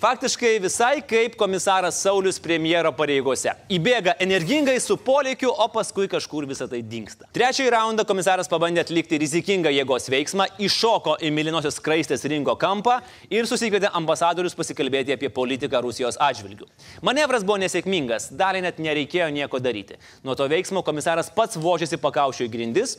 Faktiškai 0.00 0.54
visai 0.64 1.02
kaip 1.04 1.34
komisaras 1.36 1.98
Saulis 2.00 2.38
premjero 2.40 2.88
pareigose. 2.96 3.52
Įbėga 3.68 4.14
energingai 4.24 4.78
su 4.80 4.96
polėkiu, 4.96 5.50
o 5.52 5.66
paskui 5.68 6.08
kažkur 6.08 6.46
visą 6.48 6.64
tai 6.70 6.80
dinksta. 6.80 7.28
Trečiąjį 7.36 7.74
raundą 7.74 8.06
komisaras 8.08 8.48
pabandė 8.48 8.80
atlikti 8.80 9.20
rizikingą 9.20 9.68
jėgos 9.76 10.08
veiksmą, 10.08 10.48
iššoko 10.56 11.18
į 11.20 11.34
Milinosios 11.36 11.76
kraistės 11.84 12.24
rinko 12.32 12.56
kampą 12.56 12.96
ir 13.28 13.44
susikvietė 13.50 13.92
ambasadorius 14.00 14.56
pasikalbėti 14.56 15.18
apie 15.18 15.28
politiką 15.36 15.84
Rusijos 15.84 16.16
atžvilgių. 16.16 16.70
Manevras 17.04 17.44
buvo 17.44 17.60
nesėkmingas, 17.60 18.32
daliai 18.32 18.64
net 18.64 18.80
nereikėjo 18.80 19.28
nieko 19.36 19.60
daryti. 19.60 20.00
Nuo 20.24 20.32
to 20.32 20.48
veiksmo 20.48 20.80
komisaras 20.86 21.28
pats 21.36 21.60
vožėsi 21.60 22.00
pakaušio 22.00 22.48
į 22.48 22.54
grindis, 22.56 22.96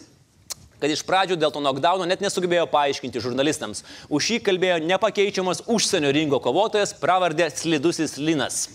kad 0.81 0.91
iš 0.91 1.05
pradžių 1.05 1.37
dėl 1.39 1.53
to 1.53 1.61
knockdowno 1.61 2.07
net 2.09 2.23
nesugebėjo 2.25 2.65
paaiškinti 2.73 3.21
žurnalistams. 3.23 3.85
Už 4.09 4.33
jį 4.33 4.41
kalbėjo 4.49 4.81
nepakeičiamas 4.89 5.65
užsienio 5.69 6.11
ringo 6.15 6.41
kovotojas 6.43 6.95
pravardė 6.97 7.51
Slidusis 7.53 8.17
Linas. 8.17 8.65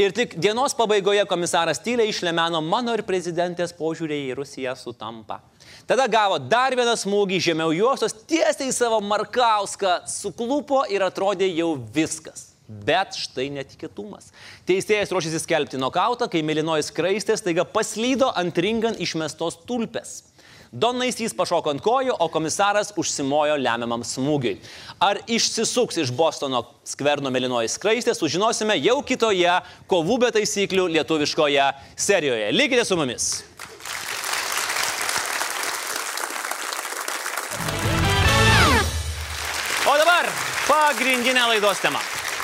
Ir 0.00 0.12
tik 0.16 0.38
dienos 0.40 0.72
pabaigoje 0.72 1.24
komisaras 1.28 1.80
tyliai 1.84 2.08
išlemeno 2.08 2.62
mano 2.64 2.94
ir 2.96 3.02
prezidentės 3.04 3.74
požiūrį 3.76 4.22
į 4.30 4.36
Rusiją 4.38 4.72
sutampa. 4.78 5.42
Tada 5.88 6.06
gavo 6.08 6.38
dar 6.40 6.72
vieną 6.72 6.94
smūgį 6.96 7.40
žemiau 7.50 7.74
juostos, 7.76 8.14
tiesiai 8.28 8.70
į 8.70 8.76
savo 8.76 9.02
Markauską, 9.04 9.98
suklupo 10.08 10.80
ir 10.88 11.04
atrodė 11.04 11.50
jau 11.50 11.74
viskas. 11.92 12.52
Bet 12.64 13.18
štai 13.18 13.50
netikėtumas. 13.52 14.30
Teisėjas 14.64 15.12
ruošiasi 15.12 15.42
skelbti 15.42 15.80
nokautą, 15.80 16.30
kai 16.30 16.40
mėlynoji 16.46 16.86
skraistė 16.86 17.36
staiga 17.36 17.66
paslydo 17.68 18.30
ant 18.38 18.56
ringan 18.64 18.96
išmestos 18.96 19.60
tulpės. 19.68 20.22
Donais 20.72 21.12
jis 21.20 21.34
pašoko 21.36 21.68
ant 21.68 21.82
kojų, 21.84 22.14
o 22.16 22.30
komisaras 22.32 22.94
užsimojo 22.96 23.58
lemiamam 23.60 24.00
smūgiui. 24.08 24.54
Ar 25.04 25.18
išsisuks 25.28 25.98
iš 26.00 26.12
Bostono 26.16 26.62
skverno 26.88 27.28
melinoji 27.28 27.68
skraistė, 27.68 28.14
sužinosime 28.16 28.78
jau 28.80 29.02
kitoje 29.04 29.58
kovų 29.92 30.16
be 30.24 30.30
taisyklių 30.32 30.86
lietuviškoje 30.94 31.66
serijoje. 31.92 32.48
Likite 32.56 32.86
su 32.88 32.96
mumis. 32.96 33.28
O 39.84 40.00
dabar 40.00 40.32
pagrindinė 40.64 41.50
laidos 41.52 41.84
tema. 41.84 42.00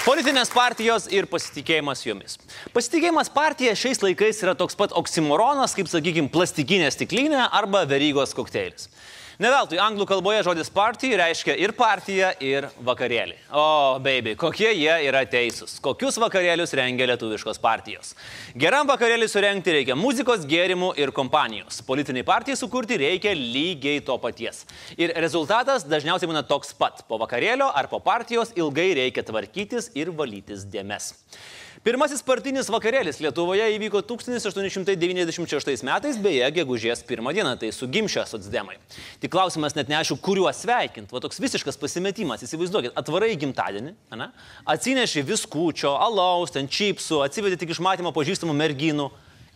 Politinės 0.09 0.49
partijos 0.49 1.05
ir 1.13 1.27
pasitikėjimas 1.29 2.01
jomis. 2.07 2.39
Pasitikėjimas 2.73 3.29
partija 3.29 3.75
šiais 3.77 3.99
laikais 4.01 4.39
yra 4.41 4.55
toks 4.57 4.79
pat 4.79 4.95
oksimoronas, 4.97 5.75
kaip, 5.77 5.91
sakykime, 5.93 6.31
plastikinė 6.33 6.87
stiklinė 6.95 7.43
arba 7.45 7.83
verygos 7.91 8.33
kokteilis. 8.33 8.89
Ne 9.39 9.53
veltui, 9.55 9.77
anglų 9.79 10.03
kalboje 10.11 10.41
žodis 10.43 10.67
party 10.75 11.13
reiškia 11.15 11.55
ir 11.63 11.71
partiją, 11.79 12.33
ir 12.43 12.65
vakarėlį. 12.83 13.37
O, 13.55 13.67
baby, 14.03 14.33
kokie 14.35 14.73
jie 14.73 14.97
yra 15.07 15.21
teisūs. 15.31 15.77
Kokius 15.85 16.17
vakarėlius 16.19 16.75
rengia 16.75 17.07
lietuviškos 17.07 17.61
partijos. 17.63 18.17
Geram 18.59 18.91
vakarėlį 18.91 19.29
surenkti 19.31 19.77
reikia 19.77 19.95
muzikos, 19.95 20.43
gėrimų 20.51 20.89
ir 20.99 21.13
kompanijos. 21.15 21.79
Politiniai 21.87 22.27
partijai 22.27 22.59
sukurti 22.59 22.99
reikia 22.99 23.37
lygiai 23.39 24.01
to 24.03 24.17
paties. 24.19 24.65
Ir 24.99 25.15
rezultatas 25.23 25.87
dažniausiai 25.87 26.33
būna 26.33 26.43
toks 26.43 26.75
pat. 26.75 27.05
Po 27.07 27.21
vakarėlio 27.23 27.71
ar 27.71 27.87
po 27.95 28.03
partijos 28.03 28.51
ilgai 28.59 28.89
reikia 28.99 29.23
tvarkytis 29.31 29.93
ir 29.95 30.11
valytis 30.19 30.67
dėmes. 30.67 31.13
Pirmasis 31.87 32.25
partinis 32.27 32.67
vakarėlis 32.73 33.21
Lietuvoje 33.23 33.63
įvyko 33.77 34.01
1896 34.03 35.85
metais, 35.87 36.17
beje, 36.19 36.47
gegužės 36.57 37.05
pirmą 37.07 37.31
dieną, 37.37 37.53
tai 37.61 37.71
su 37.75 37.87
gimšio 37.87 38.25
socdemai. 38.27 38.75
Tik 39.23 39.31
klausimas 39.31 39.77
net 39.77 39.91
neaišku, 39.93 40.17
kuriuo 40.25 40.51
sveikinti. 40.51 41.15
Va 41.15 41.23
toks 41.23 41.39
visiškas 41.39 41.79
pasimetimas, 41.79 42.43
įsivaizduokit, 42.43 42.97
atvarai 42.99 43.31
gimtadienį, 43.39 43.95
ne? 44.19 44.29
atsineši 44.75 45.23
viskučio, 45.29 45.95
alaus, 46.03 46.51
ten 46.57 46.67
čipsų, 46.67 47.23
atsivedi 47.29 47.61
tik 47.63 47.77
iš 47.77 47.83
matymo 47.85 48.11
pažįstamų 48.17 48.59
merginų 48.59 49.07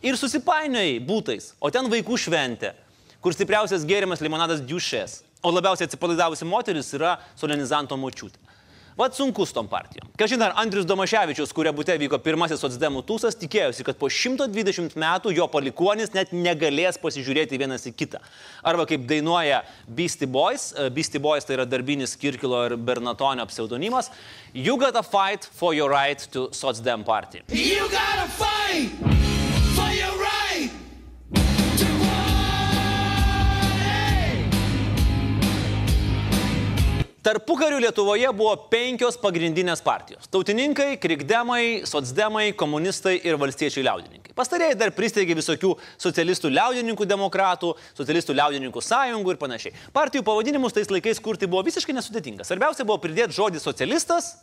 ir 0.06 0.20
susipainiojai 0.20 1.02
būtais, 1.02 1.52
o 1.58 1.74
ten 1.74 1.90
vaikų 1.90 2.20
šventė, 2.22 2.76
kur 3.24 3.34
stipriausias 3.34 3.88
gėrimas 3.88 4.22
limonadas 4.22 4.62
diušės, 4.62 5.24
o 5.42 5.50
labiausiai 5.50 5.90
atsipalaidavusi 5.90 6.46
moteris 6.46 6.94
yra 6.94 7.16
solenizanto 7.34 7.98
močiutė. 7.98 8.51
Vat 8.96 9.16
sunkus 9.16 9.52
tom 9.56 9.68
partijom. 9.68 10.11
Kažin 10.20 10.42
ar 10.44 10.52
Andrius 10.61 10.84
Domaševičius, 10.88 11.54
kuria 11.56 11.72
būte 11.72 11.94
vyko 12.00 12.18
pirmasis 12.20 12.61
socdemų 12.61 13.00
tūsas, 13.08 13.38
tikėjosi, 13.40 13.87
kad 13.88 13.96
po 14.00 14.11
120 14.12 14.99
metų 15.00 15.32
jo 15.32 15.46
palikuonis 15.52 16.12
net 16.12 16.34
negalės 16.37 17.00
pasižiūrėti 17.00 17.61
vienas 17.61 17.88
į 17.88 17.94
kitą. 17.96 18.20
Arba 18.62 18.84
kaip 18.90 19.08
dainuoja 19.08 19.62
Beastie 19.88 20.28
Boys, 20.28 20.70
Beastie 20.92 21.22
Boys 21.22 21.49
tai 21.49 21.56
yra 21.56 21.68
darbinis 21.68 22.18
Kirkilo 22.20 22.66
ir 22.68 22.76
Bernatonio 22.76 23.49
pseudonimas, 23.49 24.12
You 24.52 24.76
gotta 24.76 25.02
fight 25.02 25.44
for 25.44 25.72
your 25.72 25.88
right 25.90 26.18
to 26.32 26.50
socdem 26.52 27.04
party. 27.04 27.40
You 27.49 27.88
gotta 27.88 28.28
fight 28.28 29.31
Tarpukarių 37.22 37.76
Lietuvoje 37.84 38.26
buvo 38.34 38.56
penkios 38.66 39.14
pagrindinės 39.22 39.78
partijos- 39.86 40.26
tautininkai, 40.34 40.96
krikdemai, 40.98 41.86
socdemai, 41.86 42.48
komunistai 42.50 43.20
ir 43.22 43.38
valstiečiai 43.38 43.84
liaudininkai. 43.86 44.34
Pastarėjai 44.34 44.74
dar 44.76 44.90
pristeigė 44.90 45.36
visokių 45.38 45.76
socialistų 46.02 46.50
liaudininkų 46.50 47.06
demokratų, 47.06 47.76
socialistų 47.94 48.34
liaudininkų 48.34 48.82
sąjungų 48.82 49.30
ir 49.30 49.38
panašiai. 49.38 49.72
Partijų 49.94 50.24
pavadinimus 50.24 50.72
tais 50.72 50.90
laikais 50.90 51.20
kurti 51.20 51.46
buvo 51.46 51.62
visiškai 51.62 51.94
nesudėtinga. 51.94 52.42
Svarbiausia 52.42 52.84
buvo 52.84 52.98
pridėti 52.98 53.38
žodį 53.38 53.60
socialistas 53.60 54.42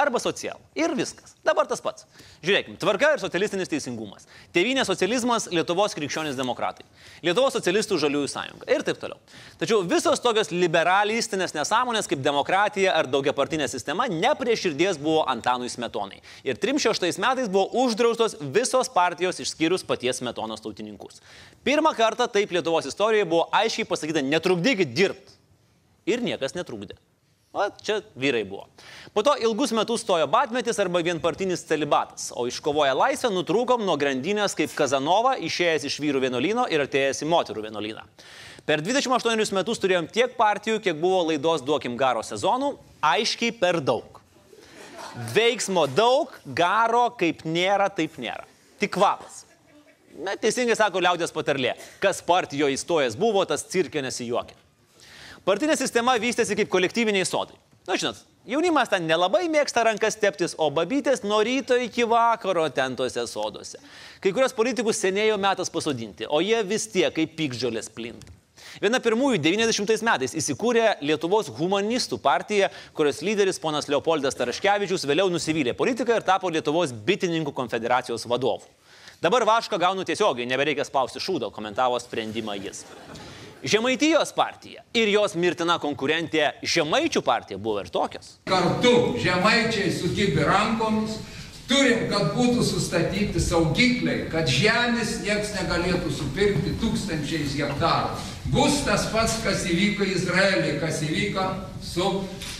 arba 0.00 0.20
social. 0.22 0.58
Ir 0.78 0.94
viskas. 0.96 1.34
Dabar 1.44 1.68
tas 1.68 1.82
pats. 1.84 2.06
Žiūrėkime, 2.44 2.78
tvarka 2.80 3.12
ir 3.14 3.22
socialistinis 3.22 3.70
teisingumas. 3.70 4.26
Tevinė 4.54 4.84
socializmas, 4.88 5.48
Lietuvos 5.52 5.94
krikščionys 5.96 6.38
demokratai. 6.38 6.86
Lietuvos 7.26 7.54
socialistų 7.56 7.98
žaliųjų 8.02 8.30
sąjunga. 8.32 8.68
Ir 8.72 8.84
taip 8.86 9.00
toliau. 9.02 9.18
Tačiau 9.60 9.82
visos 9.88 10.22
tokios 10.24 10.52
liberalistinės 10.54 11.54
nesąmonės 11.56 12.08
kaip 12.10 12.22
demokratija 12.24 12.94
ar 12.96 13.08
daugiapartinė 13.10 13.68
sistema 13.72 14.08
ne 14.10 14.32
prie 14.38 14.56
širdies 14.56 15.00
buvo 15.00 15.24
Antanui 15.28 15.68
Smetonai. 15.72 16.22
Ir 16.46 16.60
36 16.60 17.20
metais 17.20 17.50
buvo 17.52 17.68
uždraustos 17.84 18.38
visos 18.40 18.92
partijos 18.92 19.42
išskyrus 19.44 19.84
paties 19.86 20.22
Smetonos 20.22 20.64
tautininkus. 20.64 21.20
Pirmą 21.66 21.92
kartą 21.98 22.28
taip 22.30 22.52
Lietuvos 22.56 22.88
istorijoje 22.88 23.28
buvo 23.28 23.46
aiškiai 23.56 23.88
pasakyta, 23.88 24.24
netrukdykit 24.24 24.96
dirbti. 24.96 25.38
Ir 26.08 26.22
niekas 26.24 26.56
netrukdė. 26.56 26.96
O 27.52 27.64
čia 27.82 27.98
vyrai 28.14 28.44
buvo. 28.46 28.68
Po 29.10 29.24
to 29.26 29.32
ilgus 29.42 29.72
metus 29.74 30.04
stojo 30.04 30.28
batmetis 30.30 30.78
arba 30.78 31.00
vienpartinis 31.02 31.64
celibatas, 31.66 32.28
o 32.30 32.44
iškovoję 32.46 32.92
laisvę 32.94 33.30
nutrūkom 33.34 33.82
nuo 33.82 33.96
grandinės 33.98 34.54
kaip 34.54 34.70
Kazanova, 34.78 35.32
išėjęs 35.34 35.88
iš 35.88 35.96
vyrų 35.98 36.22
vienuolyno 36.28 36.68
ir 36.70 36.84
atėjęs 36.84 37.24
į 37.26 37.28
moterų 37.32 37.66
vienuolyną. 37.66 38.06
Per 38.70 38.84
28 38.86 39.56
metus 39.56 39.82
turėjom 39.82 40.06
tiek 40.14 40.38
partijų, 40.38 40.78
kiek 40.84 41.02
buvo 41.02 41.24
laidos 41.32 41.66
Duokim 41.66 41.98
garo 41.98 42.22
sezonų, 42.22 42.76
aiškiai 43.02 43.50
per 43.58 43.80
daug. 43.82 44.22
Veiksmo 45.34 45.88
daug, 45.90 46.30
garo 46.46 47.08
kaip 47.18 47.42
nėra, 47.42 47.90
taip 47.90 48.14
nėra. 48.22 48.46
Tik 48.78 48.94
kvapas. 48.94 49.42
Na, 50.22 50.38
teisingai 50.38 50.78
sako 50.78 51.02
liaudės 51.02 51.34
patarlė. 51.34 51.74
Kas 51.98 52.22
partijoje 52.22 52.78
įstojęs 52.78 53.18
buvo, 53.18 53.42
tas 53.42 53.66
cirkė 53.66 54.06
nesijuokė. 54.06 54.54
Partinė 55.48 55.76
sistema 55.78 56.16
vystėsi 56.20 56.56
kaip 56.58 56.68
kolektyviniai 56.72 57.24
sodai. 57.24 57.56
Na, 57.88 57.96
žinot, 57.96 58.18
jaunimas 58.46 58.90
ten 58.92 59.06
nelabai 59.08 59.46
mėgsta 59.50 59.82
rankas 59.86 60.18
teptis, 60.20 60.52
o 60.60 60.68
babytės 60.74 61.24
nuo 61.24 61.40
ryto 61.46 61.78
iki 61.80 62.04
vakaro 62.08 62.66
ten 62.76 62.96
tose 62.98 63.24
soduose. 63.26 63.80
Kai 64.20 64.34
kurios 64.36 64.52
politikus 64.54 65.00
senėjo 65.00 65.38
metas 65.40 65.72
pasodinti, 65.72 66.28
o 66.28 66.42
jie 66.44 66.60
vis 66.68 66.84
tiek 66.92 67.14
kaip 67.16 67.32
pikžolės 67.38 67.88
plinta. 67.94 68.36
Viena 68.84 69.00
pirmųjų 69.02 69.40
90 69.42 70.04
metais 70.06 70.36
įsikūrė 70.36 71.00
Lietuvos 71.02 71.48
humanistų 71.56 72.20
partija, 72.22 72.68
kurios 72.94 73.22
lyderis 73.24 73.58
ponas 73.58 73.88
Leopoldas 73.90 74.36
Taraškevičius 74.38 75.08
vėliau 75.08 75.32
nusivylė 75.32 75.74
politiką 75.74 76.20
ir 76.20 76.26
tapo 76.28 76.52
Lietuvos 76.52 76.92
bitininkų 76.92 77.56
konfederacijos 77.56 78.28
vadovu. 78.30 78.68
Dabar 79.24 79.48
vašką 79.48 79.80
gaunu 79.80 80.04
tiesiogiai, 80.06 80.48
nebereikia 80.48 80.84
spausti 80.86 81.20
šūdo, 81.20 81.50
komentavo 81.52 81.98
sprendimą 82.00 82.60
jis. 82.60 82.84
Žemaitijos 83.62 84.32
partija 84.32 84.80
ir 84.96 85.10
jos 85.12 85.34
mirtina 85.36 85.76
konkurentė 85.82 86.46
Žemaičių 86.64 87.20
partija 87.24 87.58
buvo 87.60 87.82
ir 87.84 87.90
tokios. 87.92 88.38
Kartu 88.48 89.18
žemaičiai 89.20 89.90
sukibė 89.92 90.46
rankomis, 90.48 91.18
turim, 91.68 92.06
kad 92.08 92.32
būtų 92.38 92.64
sustatyti 92.64 93.42
saugikliai, 93.42 94.24
kad 94.32 94.48
žemės 94.48 95.18
nieks 95.26 95.52
negalėtų 95.58 96.12
supirkti 96.16 96.72
tūkstančiais 96.80 97.58
hektarų. 97.60 98.16
Bus 98.50 98.80
tas 98.86 99.04
pats, 99.12 99.36
kas 99.44 99.66
įvyko 99.68 100.08
Izraeliai, 100.08 100.78
kas 100.80 101.02
įvyko 101.04 101.44
su 101.84 102.08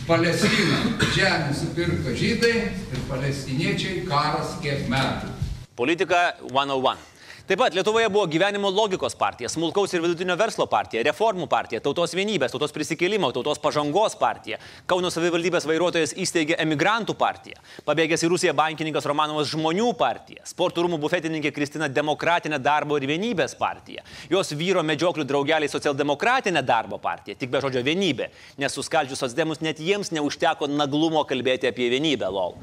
Palestina. 0.06 0.82
Žemė 1.16 1.54
supirko 1.56 2.12
žydai 2.12 2.56
ir 2.68 3.06
palestiniečiai 3.08 4.04
karas 4.10 4.58
kiek 4.60 4.84
metų. 4.92 5.32
Politika 5.80 6.34
101. 6.44 7.08
Taip 7.50 7.58
pat 7.58 7.74
Lietuvoje 7.74 8.06
buvo 8.08 8.28
gyvenimo 8.30 8.68
logikos 8.70 9.16
partija, 9.18 9.48
smulkaus 9.50 9.90
ir 9.90 10.04
vidutinio 10.04 10.36
verslo 10.38 10.68
partija, 10.70 11.00
reformų 11.02 11.48
partija, 11.50 11.80
tautos 11.82 12.12
vienybės, 12.14 12.52
tautos 12.52 12.70
prisikėlimo, 12.70 13.32
tautos 13.34 13.58
pažangos 13.58 14.14
partija. 14.20 14.60
Kauno 14.86 15.10
savivaldybės 15.10 15.66
vairuotojas 15.66 16.12
įsteigė 16.14 16.54
emigrantų 16.62 17.16
partiją. 17.18 17.58
Pabėgęs 17.88 18.22
į 18.22 18.30
Rusiją 18.30 18.54
bankininkas 18.54 19.08
Romanovas 19.10 19.50
žmonių 19.50 19.88
partija. 19.98 20.46
Sporto 20.46 20.84
rūmų 20.86 21.00
bufetininkė 21.02 21.50
Kristina 21.56 21.90
demokratinė 21.90 22.62
darbo 22.62 23.00
ir 23.00 23.08
vienybės 23.10 23.58
partija. 23.58 24.06
Jos 24.30 24.54
vyro 24.54 24.86
medžioklių 24.86 25.26
draugeliai 25.26 25.74
socialdemokratinė 25.74 26.62
darbo 26.62 27.02
partija, 27.02 27.34
tik 27.34 27.50
be 27.50 27.64
žodžio 27.66 27.82
vienybė, 27.82 28.30
nes 28.62 28.78
suskaldžius 28.78 29.26
sosdemus 29.26 29.58
net 29.58 29.82
jiems 29.82 30.14
neužteko 30.14 30.70
naglumo 30.70 31.26
kalbėti 31.26 31.74
apie 31.74 31.90
vienybę, 31.98 32.30
lol. 32.30 32.60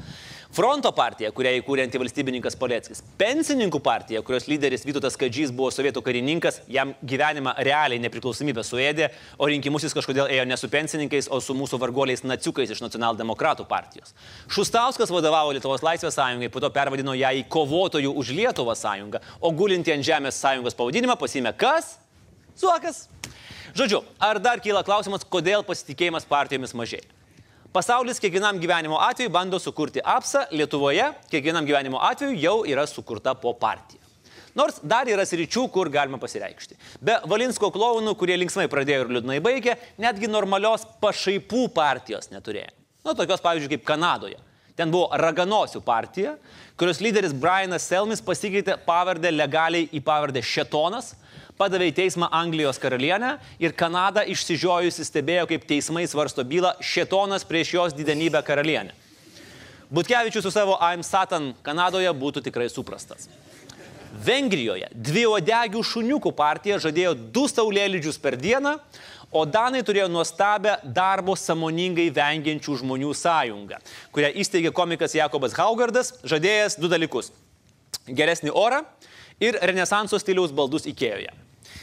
Fronto 0.48 0.88
partija, 0.96 1.28
kurią 1.36 1.50
įkūrė 1.58 1.82
antivalstybininkas 1.84 2.54
Paleckis. 2.56 3.02
Pensininkų 3.20 3.82
partija, 3.84 4.22
kurios 4.24 4.46
lyderis 4.48 4.86
Vytautas 4.88 5.18
Kadžys 5.20 5.50
buvo 5.52 5.68
sovietų 5.74 6.00
karininkas, 6.06 6.62
jam 6.72 6.94
gyvenimą 7.04 7.52
realiai 7.68 8.00
nepriklausomybę 8.00 8.64
suėdė, 8.64 9.10
o 9.36 9.48
rinkimus 9.50 9.84
jis 9.84 9.96
kažkodėl 9.98 10.32
ėjo 10.32 10.46
ne 10.48 10.56
su 10.56 10.70
pensininkais, 10.72 11.28
o 11.28 11.42
su 11.44 11.52
mūsų 11.58 11.80
vargoliais 11.82 12.24
naciukais 12.24 12.72
iš 12.72 12.80
nacionaldemokratų 12.80 13.68
partijos. 13.68 14.16
Šustauskas 14.48 15.12
vadovavo 15.12 15.52
Lietuvos 15.52 15.84
laisvės 15.84 16.16
sąjungai, 16.16 16.48
po 16.48 16.64
to 16.64 16.72
pervadino 16.72 17.12
ją 17.18 17.34
į 17.42 17.44
kovotojų 17.52 18.14
už 18.16 18.32
Lietuvą 18.40 18.72
sąjungą, 18.78 19.20
o 19.44 19.52
gulinti 19.52 19.92
ant 19.92 20.08
žemės 20.08 20.40
sąjungos 20.40 20.80
pavadinimą 20.80 21.20
pasimė 21.20 21.52
kas? 21.60 21.98
Zuokas. 22.56 23.04
Žodžiu, 23.76 24.00
ar 24.16 24.40
dar 24.40 24.64
kyla 24.64 24.80
klausimas, 24.80 25.28
kodėl 25.28 25.60
pasitikėjimas 25.68 26.24
partijomis 26.26 26.72
mažėja? 26.72 27.17
Pasaulis 27.72 28.16
kiekvienam 28.16 28.56
gyvenimo 28.60 28.96
atveju 29.04 29.28
bando 29.30 29.58
sukurti 29.60 30.00
apsą, 30.00 30.46
Lietuvoje 30.56 31.10
kiekvienam 31.28 31.66
gyvenimo 31.68 32.00
atveju 32.00 32.38
jau 32.40 32.54
yra 32.64 32.86
sukurta 32.88 33.34
po 33.36 33.52
partiją. 33.52 34.00
Nors 34.56 34.80
dar 34.80 35.06
yra 35.06 35.26
sričių, 35.28 35.66
kur 35.70 35.90
galima 35.92 36.16
pasireikšti. 36.18 36.78
Be 37.04 37.18
Valinsko 37.28 37.68
klounų, 37.74 38.14
kurie 38.18 38.38
linksmai 38.40 38.64
pradėjo 38.72 39.04
ir 39.04 39.12
liūdnai 39.18 39.36
baigė, 39.44 39.76
netgi 40.00 40.30
normalios 40.32 40.86
pašaipų 41.02 41.66
partijos 41.76 42.32
neturėjo. 42.32 42.72
Nu, 43.04 43.12
tokios 43.12 43.44
pavyzdžiui 43.44 43.76
kaip 43.76 43.84
Kanadoje. 43.92 44.40
Ten 44.78 44.88
buvo 44.94 45.12
Raganosių 45.20 45.82
partija, 45.84 46.38
kurios 46.78 47.02
lyderis 47.04 47.36
Brianas 47.36 47.84
Selmis 47.90 48.24
pasikeitė 48.24 48.78
pavardę 48.86 49.30
legaliai 49.34 49.90
į 49.92 50.00
pavardę 50.06 50.40
Šetonas, 50.40 51.12
padavė 51.58 51.90
į 51.90 51.96
teismą 51.96 52.28
Anglijos 52.34 52.78
karalienę 52.80 53.34
ir 53.58 53.74
Kanada 53.76 54.22
išsižiojusi 54.22 55.04
stebėjo, 55.04 55.48
kaip 55.50 55.66
teismai 55.68 56.06
svarsto 56.08 56.44
bylą 56.46 56.76
Šetonas 56.80 57.44
prieš 57.48 57.74
jos 57.74 57.98
didenybę 57.98 58.42
karalienę. 58.46 58.94
Butkevičius 59.90 60.44
su 60.44 60.50
savo 60.50 60.78
I'm 60.84 61.02
Satan 61.02 61.54
Kanadoje 61.64 62.10
būtų 62.12 62.42
tikrai 62.44 62.68
suprastas. 62.68 63.28
Vengrijoje 64.24 64.88
dvi 64.92 65.24
odegių 65.28 65.80
šuniukų 65.84 66.32
partija 66.36 66.78
žadėjo 66.82 67.14
du 67.32 67.46
saulėlydžius 67.48 68.20
per 68.20 68.36
dieną, 68.40 68.74
o 69.32 69.44
Danai 69.44 69.82
turėjo 69.84 70.08
nuostabę 70.12 70.78
darbo 70.84 71.36
samoningai 71.36 72.08
vengiančių 72.12 72.78
žmonių 72.82 73.12
sąjungą, 73.16 73.80
kurią 74.12 74.32
įsteigė 74.40 74.72
komikas 74.72 75.16
Jakobas 75.16 75.56
Haugardas, 75.56 76.14
žadėjęs 76.24 76.80
du 76.80 76.88
dalykus- 76.88 77.32
geresnį 78.20 78.52
orą 78.52 78.84
ir 79.40 79.58
renesanso 79.62 80.18
stiliaus 80.18 80.52
baldus 80.52 80.84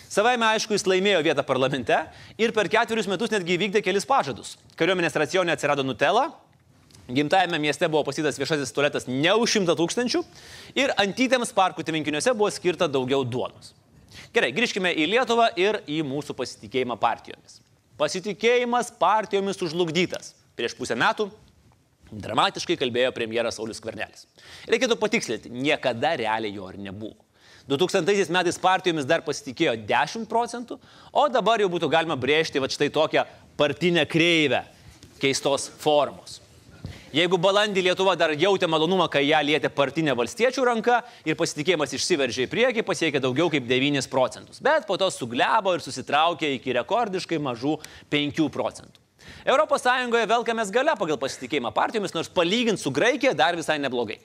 Ikėjoje. 0.06 0.14
Savaime 0.14 0.46
aišku, 0.54 0.74
jis 0.74 0.86
laimėjo 0.86 1.22
vietą 1.26 1.44
parlamente 1.44 1.98
ir 2.38 2.52
per 2.54 2.70
ketverius 2.70 3.08
metus 3.08 3.32
netgi 3.32 3.58
įvykdė 3.58 3.82
kelis 3.84 4.06
pažadus. 4.06 4.58
Kariuomenės 4.78 5.16
racione 5.16 5.52
atsirado 5.52 5.84
Nutella, 5.84 6.32
Gimtajame 7.06 7.60
mieste 7.62 7.86
buvo 7.86 8.02
pasytas 8.04 8.40
viešasis 8.40 8.72
tualetas 8.74 9.06
ne 9.06 9.30
už 9.38 9.60
100 9.60 9.76
tūkstančių 9.78 10.24
ir 10.82 10.94
antytėms 10.98 11.52
parkų 11.54 11.84
tvenkiniuose 11.86 12.34
buvo 12.34 12.50
skirta 12.50 12.88
daugiau 12.90 13.22
duonos. 13.22 13.76
Gerai, 14.34 14.50
grįžkime 14.56 14.90
į 14.90 15.06
Lietuvą 15.12 15.52
ir 15.60 15.84
į 15.86 16.00
mūsų 16.08 16.34
pasitikėjimą 16.34 16.98
partijomis. 16.98 17.60
Pasitikėjimas 18.00 18.90
partijomis 18.98 19.62
užlugdytas. 19.62 20.34
Prieš 20.58 20.74
pusę 20.80 20.98
metų 20.98 21.30
dramatiškai 22.10 22.80
kalbėjo 22.80 23.14
premjeras 23.14 23.60
Saulis 23.60 23.84
Kvernelis. 23.84 24.26
Reikėtų 24.66 24.98
patikslinti, 24.98 25.54
niekada 25.54 26.16
realiai 26.18 26.58
jo 26.58 26.72
ir 26.74 26.82
nebuvo. 26.88 27.25
2000 27.70 28.30
metais 28.34 28.60
partijomis 28.62 29.08
dar 29.10 29.24
pasitikėjo 29.26 29.76
10 29.90 30.30
procentų, 30.30 30.78
o 31.12 31.28
dabar 31.34 31.62
jau 31.64 31.70
būtų 31.72 31.90
galima 31.90 32.18
brėžti 32.20 32.62
va 32.62 32.70
štai 32.70 32.92
tokią 32.94 33.26
partinę 33.58 34.06
kreivę 34.06 34.64
keistos 35.22 35.70
formos. 35.82 36.42
Jeigu 37.16 37.38
balandį 37.40 37.86
Lietuva 37.86 38.18
dar 38.20 38.34
jautė 38.36 38.68
malonumą, 38.68 39.06
kai 39.08 39.22
ją 39.24 39.40
lietė 39.48 39.70
partinė 39.72 40.12
valstiečių 40.20 40.66
ranka 40.68 40.98
ir 41.24 41.38
pasitikėjimas 41.40 41.96
išsiveržė 41.96 42.44
į 42.44 42.52
priekį, 42.52 42.84
pasiekė 42.84 43.22
daugiau 43.24 43.48
kaip 43.54 43.70
9 43.70 44.10
procentus. 44.12 44.60
Bet 44.60 44.84
po 44.90 44.98
to 45.00 45.08
suglebo 45.14 45.78
ir 45.78 45.86
susitraukė 45.86 46.52
iki 46.58 46.76
rekordiškai 46.76 47.40
mažų 47.40 47.78
5 48.12 48.50
procentų. 48.52 49.05
ES 49.46 50.30
velkamės 50.30 50.72
gale 50.74 50.96
pagal 50.98 51.18
pasitikėjimą 51.22 51.72
partijomis, 51.74 52.14
nors 52.14 52.30
palyginti 52.30 52.82
su 52.82 52.92
Graikija 52.92 53.34
dar 53.34 53.56
visai 53.56 53.78
neblogai. 53.80 54.20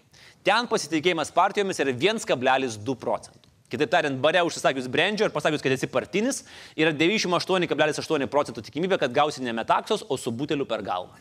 Ten 0.44 0.66
pasitikėjimas 0.66 1.32
partijomis 1.36 1.80
yra 1.80 1.92
1,2 1.92 2.96
procentų. 2.96 3.50
Kitaip 3.70 3.90
tariant, 3.92 4.18
bare 4.18 4.40
užsisakius 4.42 4.88
brandžio 4.90 5.28
ir 5.28 5.34
pasakius, 5.34 5.62
kad 5.62 5.72
esi 5.76 5.86
partinis, 5.86 6.42
yra 6.74 6.90
98,8 6.90 8.26
procentų 8.32 8.64
tikimybė, 8.66 8.98
kad 8.98 9.12
gausi 9.14 9.44
ne 9.46 9.54
metaksos, 9.54 10.02
o 10.08 10.18
su 10.18 10.32
buteliu 10.34 10.66
per 10.66 10.82
galvą. 10.82 11.14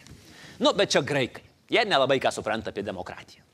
Nu, 0.58 0.74
bet 0.74 0.96
čia 0.96 1.04
graikai. 1.06 1.46
Jie 1.70 1.86
nelabai 1.86 2.18
ką 2.18 2.32
supranta 2.34 2.74
apie 2.74 2.82
demokratiją. 2.82 3.46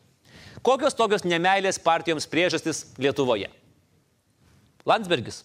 Kokios 0.63 0.95
tokios 0.95 1.25
nemailės 1.27 1.77
partijoms 1.83 2.25
priežastis 2.31 2.85
Lietuvoje? 2.97 3.51
Landsbergis. 4.87 5.43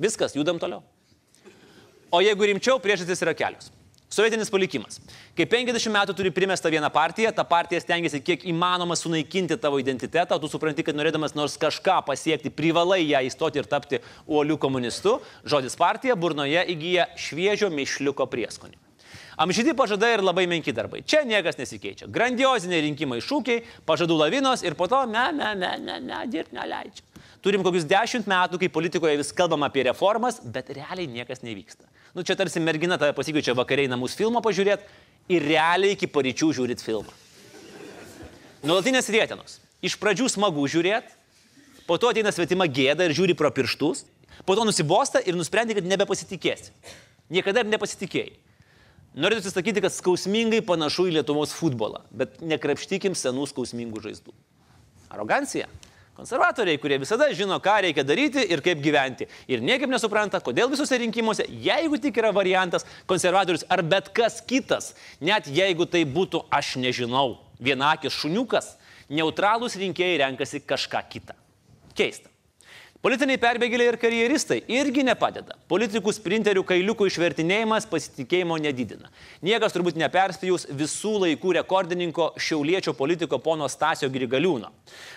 Viskas, 0.00 0.36
judam 0.36 0.60
toliau. 0.60 0.84
O 2.12 2.20
jeigu 2.20 2.50
rimčiau, 2.50 2.76
priežastis 2.82 3.24
yra 3.24 3.32
kelios. 3.38 3.70
Sovietinis 4.10 4.48
palikimas. 4.50 4.96
Kai 5.38 5.44
50 5.46 5.92
metų 5.94 6.14
turi 6.18 6.32
primestą 6.34 6.66
vieną 6.72 6.88
partiją, 6.90 7.30
ta 7.30 7.44
partija 7.46 7.78
stengiasi 7.78 8.18
kiek 8.26 8.42
įmanoma 8.50 8.96
sunaikinti 8.98 9.54
tavo 9.54 9.78
identitetą, 9.78 10.34
tu 10.42 10.48
supranti, 10.50 10.82
kad 10.82 10.98
norėdamas 10.98 11.36
nors 11.38 11.54
kažką 11.62 12.00
pasiekti, 12.08 12.50
privalai 12.50 13.04
ją 13.04 13.20
įstoti 13.28 13.62
ir 13.62 13.68
tapti 13.70 14.00
uoliu 14.26 14.56
komunistu, 14.58 15.20
žodis 15.46 15.78
partija 15.78 16.16
burnoje 16.18 16.64
įgyja 16.74 17.06
šviežio 17.14 17.70
mišliuko 17.70 18.26
prieskonį. 18.32 18.74
Amžyti 19.40 19.76
pažadai 19.78 20.16
ir 20.16 20.26
labai 20.26 20.48
menki 20.50 20.74
darbai. 20.74 21.04
Čia 21.06 21.22
niekas 21.24 21.62
nesikeičia. 21.62 22.10
Grandioziniai 22.10 22.82
rinkimai 22.88 23.22
šūkiai, 23.22 23.62
pažadų 23.86 24.18
lavinos 24.24 24.66
ir 24.66 24.74
po 24.74 24.90
to, 24.90 25.04
ne, 25.06 25.28
ne, 25.38 25.54
ne, 25.54 25.70
ne, 25.86 26.00
ne, 26.10 26.24
dirbti 26.26 26.58
neleidžia. 26.58 27.06
Turim 27.46 27.62
kokius 27.62 27.86
dešimt 27.88 28.26
metų, 28.28 28.58
kai 28.60 28.74
politikoje 28.74 29.22
vis 29.22 29.30
kalbam 29.32 29.62
apie 29.64 29.86
reformas, 29.86 30.42
bet 30.42 30.74
realiai 30.74 31.06
niekas 31.08 31.46
nevyksta. 31.46 31.86
Nu, 32.14 32.24
čia 32.26 32.34
tarsi 32.38 32.60
mergina 32.62 32.98
tave 32.98 33.14
pasikviečia 33.14 33.54
vakariai 33.54 33.90
namus 33.90 34.16
filmą 34.18 34.42
pažiūrėti 34.42 34.86
ir 35.30 35.46
realiai 35.46 35.94
iki 35.94 36.08
paryčių 36.10 36.50
žiūrit 36.58 36.82
filmą. 36.82 37.12
Nuolatinės 38.66 39.08
rėtenos. 39.14 39.60
Iš 39.80 39.96
pradžių 40.00 40.26
smagu 40.28 40.66
žiūrėti, 40.68 41.14
po 41.86 41.96
to 42.00 42.10
ateina 42.10 42.32
svetima 42.34 42.66
gėda 42.68 43.06
ir 43.06 43.14
žiūri 43.16 43.36
pro 43.38 43.48
pirštus, 43.54 44.04
po 44.44 44.56
to 44.58 44.66
nusibosta 44.66 45.22
ir 45.22 45.38
nusprendė, 45.38 45.78
kad 45.78 45.86
nebepasitikėsi. 45.86 46.74
Niekada 47.30 47.62
ir 47.62 47.70
nepasitikėjai. 47.70 48.34
Noriu 49.14 49.40
atsisakyti, 49.40 49.82
kad 49.82 49.94
skausmingai 49.94 50.60
panašu 50.66 51.08
į 51.08 51.16
Lietuvos 51.16 51.54
futbolą, 51.56 52.04
bet 52.14 52.38
nekrapštykim 52.46 53.16
senų 53.18 53.48
skausmingų 53.50 54.02
žaizdų. 54.04 54.34
Arogancija. 55.10 55.66
Konservatoriai, 56.20 56.76
kurie 56.76 56.98
visada 57.00 57.30
žino, 57.32 57.56
ką 57.64 57.78
reikia 57.86 58.02
daryti 58.04 58.42
ir 58.52 58.60
kaip 58.60 58.82
gyventi. 58.84 59.24
Ir 59.48 59.62
niekaip 59.64 59.88
nesupranta, 59.88 60.36
kodėl 60.44 60.68
visose 60.68 60.98
rinkimuose, 61.00 61.46
jeigu 61.64 61.96
tik 61.96 62.18
yra 62.20 62.28
variantas 62.36 62.84
konservatorius 63.08 63.64
ar 63.72 63.80
bet 63.80 64.10
kas 64.12 64.36
kitas, 64.44 64.90
net 65.24 65.48
jeigu 65.48 65.88
tai 65.88 66.04
būtų 66.04 66.42
aš 66.52 66.74
nežinau, 66.82 67.38
vienakis 67.56 68.18
šuniukas, 68.20 68.74
neutralūs 69.08 69.78
rinkėjai 69.80 70.20
renkasi 70.26 70.60
kažką 70.60 71.00
kitą. 71.08 71.38
Keista. 71.96 72.29
Politiniai 73.00 73.40
perbėgėliai 73.40 73.88
ir 73.88 73.96
karjeristai 73.96 74.58
irgi 74.76 75.00
nepadeda. 75.08 75.54
Politikų 75.72 76.12
sprinterių 76.12 76.60
kailiukų 76.68 77.06
išvertinėjimas 77.08 77.86
pasitikėjimo 77.88 78.58
nedidina. 78.60 79.08
Niekas 79.40 79.72
turbūt 79.72 79.96
neperspėjus 80.02 80.66
visų 80.76 81.14
laikų 81.22 81.54
rekordininko 81.56 82.26
šiauliečio 82.36 82.92
politiko 82.98 83.38
pono 83.40 83.70
Stasio 83.72 84.10
Grigaliūno. 84.12 84.68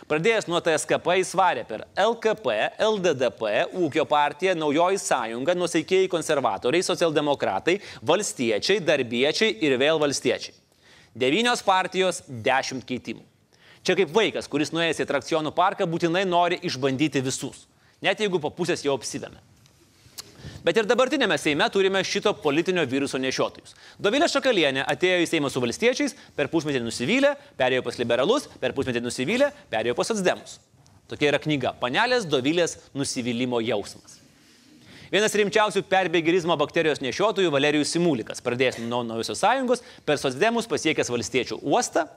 Pradėjęs 0.07 0.47
nuo 0.47 0.61
TSKP 0.63 1.17
jis 1.19 1.33
varė 1.35 1.65
per 1.67 1.83
LKP, 2.05 2.55
LDDP, 2.87 3.51
Ūkio 3.75 4.07
partija, 4.07 4.55
Naujoji 4.55 5.03
sąjunga, 5.03 5.57
nusaikiai 5.59 6.07
konservatoriai, 6.07 6.87
socialdemokratai, 6.87 7.81
valstiečiai, 7.99 8.79
darbiečiai 8.79 9.57
ir 9.59 9.75
vėl 9.83 9.99
valstiečiai. 9.99 10.55
Devynios 11.19 11.65
partijos, 11.67 12.23
dešimt 12.47 12.87
keitimų. 12.87 13.27
Čia 13.83 13.99
kaip 13.99 14.15
vaikas, 14.15 14.47
kuris 14.47 14.71
nuėjęs 14.71 15.03
į 15.03 15.07
atrakcionų 15.09 15.51
parką 15.51 15.83
būtinai 15.91 16.23
nori 16.23 16.63
išbandyti 16.63 17.19
visus 17.19 17.65
net 18.03 18.21
jeigu 18.21 18.41
po 18.43 18.51
pusės 18.53 18.83
jau 18.85 18.95
apsivėmė. 18.97 19.41
Bet 20.63 20.77
ir 20.79 20.87
dabartinėme 20.87 21.35
Seime 21.39 21.65
turime 21.71 21.99
šito 22.07 22.31
politinio 22.39 22.85
viruso 22.87 23.19
nešiotojus. 23.19 23.75
Dovilė 23.99 24.29
Šakalienė 24.31 24.85
atėjo 24.87 25.19
į 25.23 25.27
Seimą 25.27 25.51
su 25.51 25.63
valstiečiais, 25.63 26.15
per 26.37 26.47
pusmetį 26.51 26.79
nusivylė, 26.85 27.33
perėjo 27.59 27.83
pas 27.83 27.99
liberalus, 27.99 28.47
per 28.61 28.75
pusmetį 28.75 29.03
nusivylė, 29.03 29.51
perėjo 29.71 29.95
pas 29.99 30.13
atsdemus. 30.15 30.59
Tokia 31.11 31.33
yra 31.33 31.39
knyga 31.43 31.75
Panelės 31.81 32.27
Dovilės 32.31 32.77
nusivylimų 32.95 33.59
jausmas. 33.67 34.19
Vienas 35.11 35.35
rimčiausių 35.37 35.83
perbėgerizmo 35.85 36.55
bakterijos 36.57 37.03
nešiotojų 37.03 37.51
Valerijus 37.53 37.91
Simulikas, 37.93 38.39
pradėjęs 38.41 38.79
nuo 38.87 39.03
Naujosios 39.05 39.43
sąjungos, 39.43 39.83
per 40.07 40.17
sosdemus 40.17 40.65
pasiekęs 40.71 41.11
valstiečių 41.13 41.59
uostą, 41.61 42.07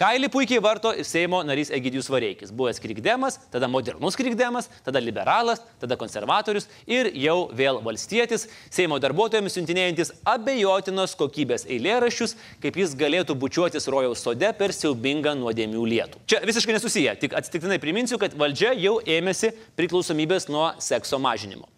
Kailį 0.00 0.30
puikiai 0.32 0.60
varto 0.64 0.90
Seimo 1.04 1.42
narys 1.44 1.68
Egidijus 1.74 2.08
Vareikis. 2.08 2.52
Buvęs 2.56 2.80
krikdemas, 2.80 3.36
tada 3.52 3.68
modernus 3.68 4.16
krikdemas, 4.16 4.70
tada 4.86 5.02
liberalas, 5.02 5.60
tada 5.82 5.98
konservatorius 6.00 6.68
ir 6.88 7.10
jau 7.20 7.50
vėl 7.52 7.82
valstietis, 7.84 8.46
Seimo 8.72 8.96
darbuotojams 9.02 9.52
siuntinėjantis 9.52 10.14
abejotinos 10.32 11.16
kokybės 11.20 11.66
eilėraščius, 11.68 12.36
kaip 12.64 12.80
jis 12.80 12.96
galėtų 12.96 13.36
bučiuotis 13.36 13.90
rojaus 13.92 14.24
sode 14.24 14.48
per 14.56 14.72
siaubingą 14.72 15.36
nuodėmių 15.42 15.84
lietų. 15.92 16.24
Čia 16.24 16.40
visiškai 16.48 16.78
nesusiję, 16.78 17.14
tik 17.26 17.36
atsitiktinai 17.36 17.80
priminsiu, 17.82 18.16
kad 18.22 18.32
valdžia 18.38 18.72
jau 18.78 18.96
ėmėsi 19.04 19.52
priklausomybės 19.76 20.48
nuo 20.48 20.70
sekso 20.80 21.20
mažinimo. 21.20 21.68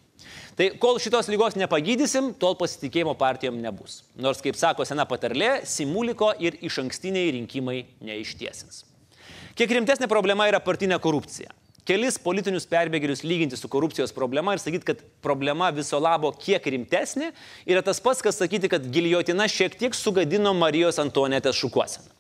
Tai 0.54 0.68
kol 0.78 1.00
šitos 1.02 1.26
lygos 1.32 1.56
nepagydysim, 1.58 2.30
tol 2.38 2.54
pasitikėjimo 2.58 3.16
partijom 3.18 3.56
nebus. 3.58 4.04
Nors, 4.14 4.38
kaip 4.44 4.54
sako 4.58 4.86
sena 4.86 5.02
patarlė, 5.10 5.64
simuliko 5.66 6.30
ir 6.38 6.60
iš 6.62 6.78
ankstiniai 6.84 7.32
rinkimai 7.40 7.80
neištiesins. 8.06 8.84
Kiek 9.58 9.74
rimtesnė 9.74 10.06
problema 10.10 10.46
yra 10.50 10.62
partinė 10.62 11.00
korupcija. 11.02 11.50
Kelis 11.84 12.16
politinius 12.22 12.64
perbėgėlius 12.70 13.26
lyginti 13.26 13.58
su 13.60 13.68
korupcijos 13.68 14.14
problema 14.14 14.54
ir 14.54 14.62
sakyti, 14.62 14.86
kad 14.88 15.02
problema 15.26 15.68
viso 15.74 15.98
labo 16.00 16.30
kiek 16.32 16.64
rimtesnė, 16.72 17.34
yra 17.68 17.82
tas 17.84 18.00
pats, 18.00 18.22
kas 18.24 18.38
sakyti, 18.40 18.70
kad 18.72 18.86
giliotina 18.94 19.50
šiek 19.50 19.74
tiek 19.76 19.96
sugadino 19.98 20.54
Marijos 20.56 21.02
Antonetės 21.02 21.58
šukuoseną. 21.60 22.13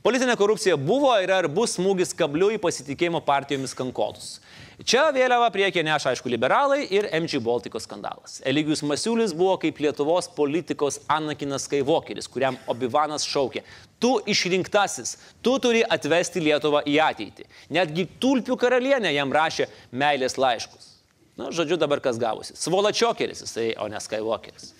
Politinė 0.00 0.32
korupcija 0.40 0.78
buvo 0.80 1.10
ir 1.20 1.28
ar 1.34 1.44
bus 1.52 1.74
smūgis 1.76 2.14
kabliu 2.16 2.46
į 2.54 2.60
pasitikėjimo 2.62 3.20
partijomis 3.20 3.74
kankolus. 3.76 4.38
Čia 4.80 5.10
vėliava 5.12 5.50
priekė 5.52 5.82
neša, 5.84 6.14
aišku, 6.14 6.30
liberalai 6.32 6.86
ir 6.88 7.10
MG 7.18 7.36
Baltikos 7.44 7.84
skandalas. 7.84 8.38
Eligijus 8.48 8.80
Masiulis 8.80 9.34
buvo 9.36 9.58
kaip 9.60 9.76
Lietuvos 9.84 10.30
politikos 10.32 11.02
Anakinas 11.04 11.68
Skaivokeris, 11.68 12.30
kuriam 12.32 12.56
Obivanas 12.72 13.28
šaukė, 13.28 13.60
tu 14.00 14.14
išrinktasis, 14.24 15.18
tu 15.44 15.58
turi 15.60 15.84
atvesti 15.84 16.40
Lietuvą 16.48 16.80
į 16.88 16.96
ateitį. 17.10 17.44
Netgi 17.76 18.08
tulpių 18.24 18.56
karalienė 18.56 19.12
jam 19.12 19.36
rašė 19.36 19.68
meilės 19.92 20.40
laiškus. 20.40 20.94
Na, 21.36 21.52
žodžiu, 21.52 21.76
dabar 21.76 22.00
kas 22.00 22.16
gavosi. 22.20 22.56
Svolačiokeris 22.56 23.44
jisai, 23.44 23.74
o 23.76 23.92
ne 23.92 24.00
Skaivokeris. 24.00 24.72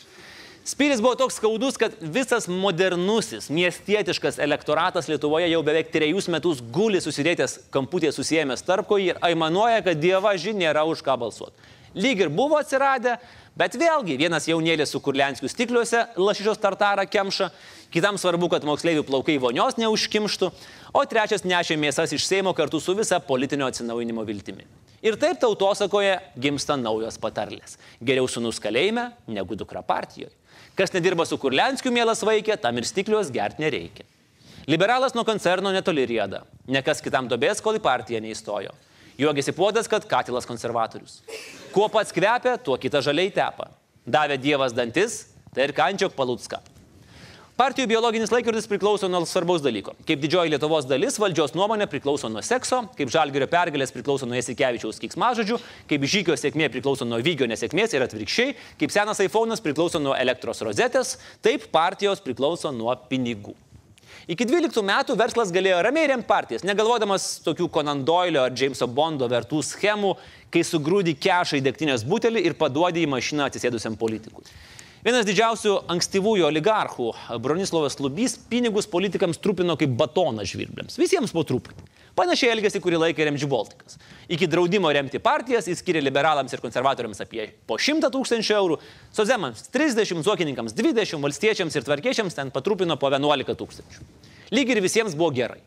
Spyris 0.64 1.00
buvo 1.00 1.14
toks 1.16 1.38
skaudus, 1.40 1.78
kad 1.80 1.94
visas 2.00 2.44
modernusis, 2.48 3.48
miestietiškas 3.50 4.38
elektoratas 4.38 5.08
Lietuvoje 5.08 5.48
jau 5.48 5.62
beveik 5.64 5.88
trejus 5.92 6.28
metus 6.28 6.60
guli 6.60 7.00
susidėtęs 7.00 7.56
kamputėje 7.72 8.12
susijęs 8.12 8.62
tarpko 8.68 8.98
ir 9.00 9.18
aimanuoja, 9.24 9.80
kad 9.86 10.00
dieva 10.00 10.34
ži 10.36 10.52
nėra 10.54 10.84
už 10.84 11.00
ką 11.06 11.16
balsuoti. 11.22 11.56
Lyg 11.96 12.20
ir 12.22 12.28
buvo 12.30 12.58
atsiradę, 12.60 13.16
bet 13.58 13.74
vėlgi 13.74 14.18
vienas 14.20 14.46
jaunėlis 14.46 14.92
su 14.92 15.00
kurlenskių 15.02 15.48
stikliuose 15.50 16.04
lašišos 16.20 16.60
tartarą 16.62 17.06
kemša, 17.10 17.48
kitam 17.90 18.20
svarbu, 18.20 18.52
kad 18.52 18.66
moksleivių 18.68 19.02
plaukai 19.08 19.40
vonios 19.42 19.80
neužkimštų, 19.80 20.52
o 20.92 21.04
trečias 21.08 21.42
nešė 21.42 21.80
mėsas 21.80 22.14
iš 22.14 22.28
Seimo 22.28 22.52
kartu 22.54 22.78
su 22.84 22.94
visa 22.94 23.18
politinio 23.18 23.66
atsinaujinimo 23.66 24.22
viltimi. 24.28 24.68
Ir 25.02 25.16
taip 25.16 25.40
tautosakoje 25.40 26.18
gimsta 26.38 26.76
naujos 26.76 27.16
patarlės. 27.18 27.78
Geriau 28.04 28.28
sunus 28.28 28.60
kalėjime 28.62 29.08
negu 29.26 29.56
dukra 29.56 29.82
partijoje. 29.82 30.39
Kas 30.78 30.94
nedirba 30.94 31.26
su 31.28 31.38
Kurlenskiu, 31.40 31.92
mielas 31.92 32.22
vaikė, 32.24 32.56
tam 32.60 32.78
ir 32.80 32.86
stiklios 32.88 33.32
gert 33.34 33.58
nereikia. 33.60 34.06
Liberalas 34.70 35.16
nuo 35.16 35.24
koncerno 35.26 35.72
netoli 35.74 36.06
rieda. 36.06 36.44
Nekas 36.70 37.02
kitam 37.02 37.28
dobės, 37.28 37.62
kol 37.64 37.78
į 37.78 37.82
partiją 37.84 38.20
neįstojo. 38.22 38.72
Juogėsi 39.20 39.52
puodas, 39.56 39.88
kad 39.90 40.06
katilas 40.08 40.46
konservatorius. 40.48 41.20
Kuo 41.74 41.88
pats 41.92 42.14
kvepia, 42.14 42.54
tuo 42.56 42.78
kitą 42.80 43.02
žaliai 43.04 43.32
tepa. 43.34 43.68
Davė 44.08 44.38
Dievas 44.40 44.72
dantis, 44.76 45.26
tai 45.52 45.68
ir 45.68 45.74
kančiok 45.76 46.14
palutska. 46.16 46.62
Partijų 47.60 47.90
biologinis 47.90 48.30
laikrodis 48.32 48.64
priklauso 48.64 49.08
nuo 49.12 49.18
svarbaus 49.28 49.60
dalyko. 49.60 49.92
Kaip 50.08 50.22
didžioji 50.22 50.48
Lietuvos 50.54 50.86
dalis, 50.88 51.18
valdžios 51.20 51.52
nuomonė 51.52 51.84
priklauso 51.92 52.30
nuo 52.32 52.40
sekso, 52.40 52.78
kaip 52.96 53.10
žalgerio 53.12 53.44
pergalės 53.52 53.92
priklauso 53.92 54.24
nuo 54.24 54.38
Jasikevičiaus 54.38 54.96
kiksmažodžių, 55.02 55.58
kaip 55.90 56.06
žygio 56.08 56.38
sėkmė 56.40 56.70
priklauso 56.72 57.04
nuo 57.04 57.18
vygio 57.20 57.44
nesėkmės 57.50 57.92
ir 57.92 58.06
atvirkščiai, 58.06 58.54
kaip 58.80 58.94
senas 58.94 59.20
iPhone'as 59.20 59.60
priklauso 59.60 60.00
nuo 60.00 60.16
elektros 60.16 60.64
rozetės, 60.64 61.18
taip 61.44 61.68
partijos 61.74 62.24
priklauso 62.24 62.72
nuo 62.72 62.96
pinigų. 63.12 63.52
Iki 64.32 64.48
12 64.48 64.80
metų 64.94 65.20
verslas 65.20 65.52
galėjo 65.52 65.84
ramiai 65.84 66.08
remti 66.14 66.30
partijas, 66.32 66.64
negalvodamas 66.64 67.28
tokių 67.44 67.68
Conan 67.76 68.06
Doilio 68.08 68.46
ar 68.46 68.56
Jameso 68.56 68.88
Bondo 68.88 69.28
vertų 69.28 69.60
schemų, 69.68 70.16
kai 70.48 70.64
sugrūdi 70.64 71.12
kešą 71.12 71.60
į 71.60 71.66
degtinės 71.68 72.08
butelį 72.08 72.40
ir 72.48 72.56
paduodi 72.56 73.04
į 73.04 73.12
mašiną 73.18 73.52
atsisėdusiam 73.52 74.00
politikui. 74.00 74.48
Vienas 75.00 75.24
didžiausių 75.24 75.78
ankstyvųjų 75.94 76.44
oligarchų, 76.44 77.06
Bronislavas 77.40 77.94
Lubys, 78.04 78.34
pinigus 78.50 78.84
politikams 78.84 79.38
trupino 79.40 79.72
kaip 79.80 79.94
batoną 79.96 80.44
žvirbliams. 80.44 80.98
Visiems 81.00 81.32
po 81.32 81.40
truputį. 81.48 81.86
Panašiai 82.18 82.50
elgėsi 82.52 82.82
kurį 82.84 82.98
laiką 83.06 83.24
MG 83.30 83.48
Baltikas. 83.48 83.96
Iki 84.28 84.50
draudimo 84.52 84.90
remti 84.92 85.16
partijas 85.24 85.70
jis 85.70 85.80
skiria 85.80 86.02
liberalams 86.04 86.52
ir 86.52 86.60
konservatoriams 86.60 87.24
apie 87.24 87.46
po 87.64 87.78
100 87.80 88.12
tūkstančių 88.12 88.54
eurų, 88.58 88.76
sozemams 89.16 89.64
30, 89.72 90.20
zuokininkams 90.26 90.76
20, 90.76 91.16
valstiečiams 91.24 91.80
ir 91.80 91.88
tvarkiečiams 91.88 92.36
ten 92.36 92.52
patrupino 92.52 92.98
po 93.00 93.08
11 93.08 93.56
tūkstančių. 93.56 94.04
Lyg 94.52 94.74
ir 94.74 94.84
visiems 94.84 95.16
buvo 95.16 95.32
gerai. 95.32 95.62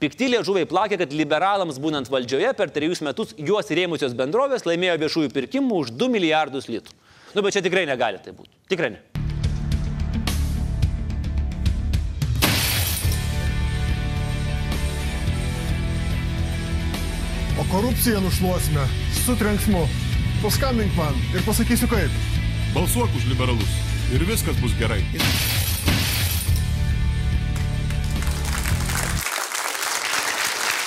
Pikti 0.00 0.32
liežuviai 0.32 0.64
plakė, 0.64 0.96
kad 1.04 1.12
liberalams 1.12 1.76
būnant 1.82 2.08
valdžioje 2.08 2.56
per 2.56 2.72
trejus 2.72 3.04
metus 3.04 3.36
juos 3.36 3.68
rėmusios 3.68 4.16
bendrovės 4.16 4.64
laimėjo 4.64 4.96
viešųjų 5.04 5.36
pirkimų 5.36 5.84
už 5.84 5.92
2 6.00 6.14
milijardus 6.16 6.72
litrų. 6.72 7.01
Nu, 7.34 7.40
bet 7.40 7.54
čia 7.56 7.62
tikrai 7.64 7.86
negali 7.88 8.20
tai 8.20 8.34
būti. 8.36 8.52
Tikrai 8.68 8.90
ne. 8.92 9.00
O 17.56 17.64
korupciją 17.72 18.20
nušluosime 18.20 18.84
su 19.24 19.36
trenksmu. 19.38 19.86
Paskambink 20.42 20.92
man 20.98 21.16
ir 21.32 21.44
pasakysiu 21.46 21.88
kaip. 21.88 22.20
Balsuok 22.74 23.16
už 23.16 23.28
liberalus 23.30 23.72
ir 24.12 24.24
viskas 24.28 24.58
bus 24.60 24.76
gerai. 24.76 25.00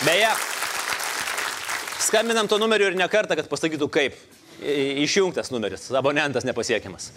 Beje, 0.05 0.29
skambinam 2.05 2.45
to 2.47 2.59
numeriu 2.61 2.91
ir 2.91 2.97
ne 2.99 3.07
kartą, 3.09 3.33
kad 3.39 3.49
pasakytų 3.49 3.89
kaip. 3.89 4.17
Išjungtas 4.61 5.51
numeris, 5.51 5.89
abonentas 5.95 6.45
nepasiekiamas. 6.47 7.09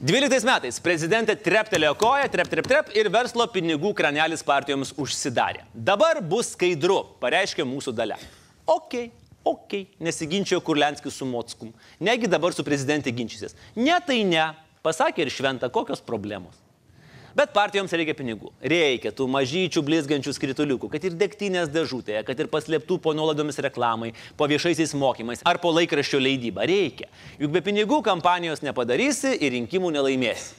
12 0.00 0.46
metais 0.46 0.78
prezidentė 0.82 1.34
treptelėjo 1.42 1.94
koją, 2.00 2.28
trep, 2.32 2.50
trep, 2.52 2.68
trep 2.70 2.92
ir 2.96 3.10
verslo 3.12 3.48
pinigų 3.52 3.92
kranelis 3.98 4.44
partijoms 4.46 4.94
užsidarė. 4.96 5.66
Dabar 5.74 6.22
bus 6.22 6.54
skaidru, 6.54 7.00
pareiškė 7.22 7.66
mūsų 7.68 7.94
dalė. 7.98 8.20
Ok, 8.68 9.08
ok, 9.48 9.74
nesiginčiojo 10.04 10.62
Kurlenskis 10.64 11.18
su 11.18 11.28
Motskum. 11.28 11.74
Negi 12.00 12.30
dabar 12.30 12.56
su 12.56 12.64
prezidentė 12.66 13.12
ginčysis. 13.16 13.56
Ne 13.76 13.98
tai 14.06 14.22
ne, 14.28 14.50
pasakė 14.84 15.26
ir 15.26 15.34
šventa, 15.34 15.72
kokios 15.72 16.04
problemos. 16.04 16.67
Bet 17.38 17.52
partijoms 17.54 17.92
reikia 17.94 18.16
pinigų. 18.18 18.48
Reikia 18.58 19.12
tų 19.14 19.28
mažyčių 19.30 19.82
blizgančių 19.86 20.32
skrituliukų, 20.34 20.88
kad 20.90 21.04
ir 21.06 21.14
degtinės 21.20 21.70
dėžutėje, 21.70 22.24
kad 22.26 22.40
ir 22.42 22.50
paslėptų 22.50 22.96
po 23.04 23.12
nuolaidomis 23.14 23.60
reklamai, 23.62 24.10
po 24.34 24.48
viešaisiais 24.50 24.96
mokymais 24.98 25.44
ar 25.46 25.60
po 25.62 25.70
laikraščio 25.76 26.18
leidybą. 26.18 26.66
Reikia. 26.66 27.06
Juk 27.38 27.54
be 27.54 27.62
pinigų 27.62 28.00
kampanijos 28.10 28.64
nepadarysi 28.66 29.36
ir 29.38 29.54
rinkimų 29.54 29.94
nelaimėsi. 30.00 30.50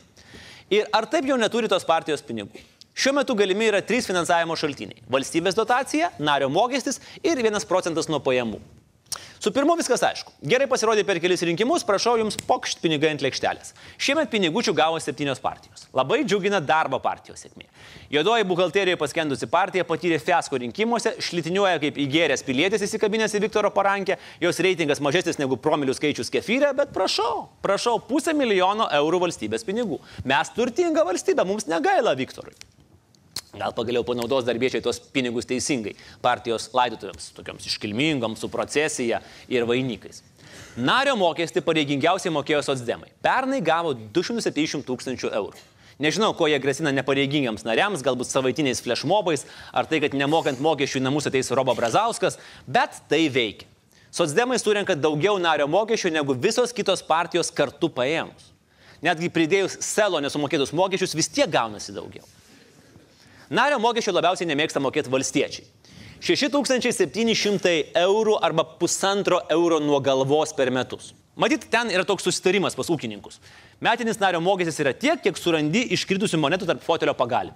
Ir 0.71 0.87
ar 0.95 1.09
taip 1.11 1.27
jau 1.27 1.35
neturi 1.41 1.67
tos 1.67 1.83
partijos 1.83 2.23
pinigų? 2.23 2.63
Šiuo 2.95 3.17
metu 3.19 3.35
galimi 3.35 3.67
yra 3.67 3.83
trys 3.83 4.07
finansavimo 4.07 4.55
šaltiniai- 4.55 5.03
valstybės 5.15 5.59
dotacija, 5.59 6.13
nario 6.19 6.47
mokestis 6.47 7.01
ir 7.23 7.43
vienas 7.43 7.67
procentas 7.67 8.07
nuo 8.07 8.23
pajamų. 8.23 8.78
Su 9.39 9.53
pirmu 9.55 9.77
viskas 9.79 10.01
aišku. 10.03 10.33
Gerai 10.51 10.65
pasirodė 10.67 11.05
per 11.07 11.15
kelis 11.23 11.39
rinkimus, 11.47 11.85
prašau 11.87 12.17
jums 12.19 12.35
pokšt 12.43 12.81
pinigai 12.83 13.13
ant 13.13 13.21
lėkštelės. 13.23 13.71
Šiemet 13.95 14.27
pinigučių 14.33 14.73
gavo 14.75 14.97
septynios 14.99 15.39
partijos. 15.39 15.85
Labai 15.95 16.25
džiugina 16.25 16.59
darbo 16.59 16.99
partijos 16.99 17.45
sėkmė. 17.45 17.69
Jodoji 18.11 18.47
buhalterijoje 18.49 18.99
paskendusi 18.99 19.47
partija 19.47 19.85
patyrė 19.87 20.17
fiasko 20.19 20.59
rinkimuose, 20.59 21.13
šlitiniuoja 21.23 21.79
kaip 21.85 22.01
įgeręs 22.03 22.43
pilietis 22.43 22.83
įsikabinęs 22.89 23.37
į 23.39 23.45
Viktoro 23.45 23.71
parankę, 23.71 24.17
jos 24.43 24.59
reitingas 24.59 24.99
mažesnis 24.99 25.39
negu 25.39 25.55
promilių 25.55 25.95
skaičius 25.95 26.33
kefyrė, 26.35 26.73
bet 26.75 26.91
prašau, 26.95 27.47
prašau, 27.63 27.95
pusę 28.11 28.35
milijono 28.35 28.89
eurų 28.99 29.23
valstybės 29.23 29.63
pinigų. 29.63 30.01
Mes 30.27 30.51
turtinga 30.51 31.07
valstybė, 31.07 31.47
mums 31.47 31.71
negaila 31.71 32.17
Viktorui. 32.19 32.57
Gal 33.57 33.73
pagaliau 33.73 34.05
panaudos 34.05 34.45
darbiečiai 34.45 34.83
tuos 34.85 34.99
pinigus 34.99 35.47
teisingai 35.49 35.95
partijos 36.21 36.67
laidotuvėms, 36.77 37.31
tokioms 37.33 37.65
iškilmingoms, 37.65 38.43
su 38.43 38.49
procesija 38.53 39.23
ir 39.49 39.65
vainikais. 39.65 40.21
Nario 40.77 41.15
mokestį 41.17 41.63
pareigingiausiai 41.65 42.33
mokėjo 42.33 42.61
socdemai. 42.67 43.09
Pernai 43.25 43.59
gavo 43.65 43.95
270 43.97 44.85
tūkstančių 44.85 45.33
eurų. 45.41 45.65
Nežinau, 45.99 46.29
ko 46.37 46.47
jie 46.47 46.61
grasina 46.63 46.93
nepareigingiams 46.95 47.65
nariams, 47.67 48.05
galbūt 48.05 48.29
savaitiniais 48.29 48.79
flashmobais, 48.85 49.43
ar 49.75 49.89
tai, 49.89 49.99
kad 49.99 50.15
nemokant 50.15 50.61
mokesčių 50.63 51.01
į 51.01 51.03
namus 51.03 51.27
ateis 51.27 51.51
Robo 51.51 51.75
Brazauskas, 51.75 52.37
bet 52.63 53.01
tai 53.11 53.25
veikia. 53.33 53.67
Socdemai 54.15 54.61
surenka 54.61 54.95
daugiau 54.95 55.35
nario 55.41 55.67
mokesčių 55.69 56.13
negu 56.15 56.37
visos 56.37 56.71
kitos 56.73 57.03
partijos 57.05 57.51
kartu 57.51 57.91
paėmus. 57.93 58.53
Netgi 59.03 59.27
pridėjus 59.33 59.81
selo 59.83 60.21
nesumokėtus 60.23 60.71
mokesčius 60.75 61.17
vis 61.19 61.29
tiek 61.33 61.51
gaunasi 61.51 61.93
daugiau. 61.97 62.23
Nario 63.49 63.79
mokesčio 63.81 64.13
labiausiai 64.13 64.45
nemėgsta 64.51 64.81
mokėti 64.83 65.09
valstiečiai. 65.09 65.65
6700 66.21 67.71
eurų 67.97 68.35
arba 68.43 68.65
pusantro 68.77 69.39
euro 69.49 69.79
nuo 69.81 69.97
galvos 70.03 70.53
per 70.53 70.69
metus. 70.69 71.13
Matyt, 71.39 71.69
ten 71.71 71.89
yra 71.89 72.03
toks 72.05 72.27
susitarimas 72.27 72.75
pas 72.75 72.89
ūkininkus. 72.91 73.39
Metinis 73.81 74.19
nario 74.19 74.41
mokestis 74.43 74.77
yra 74.83 74.91
tiek, 74.93 75.21
kiek 75.23 75.39
surandi 75.39 75.85
iškritusių 75.95 76.37
monetų 76.43 76.67
tarp 76.69 76.83
fotelio 76.83 77.15
pagalbų. 77.17 77.55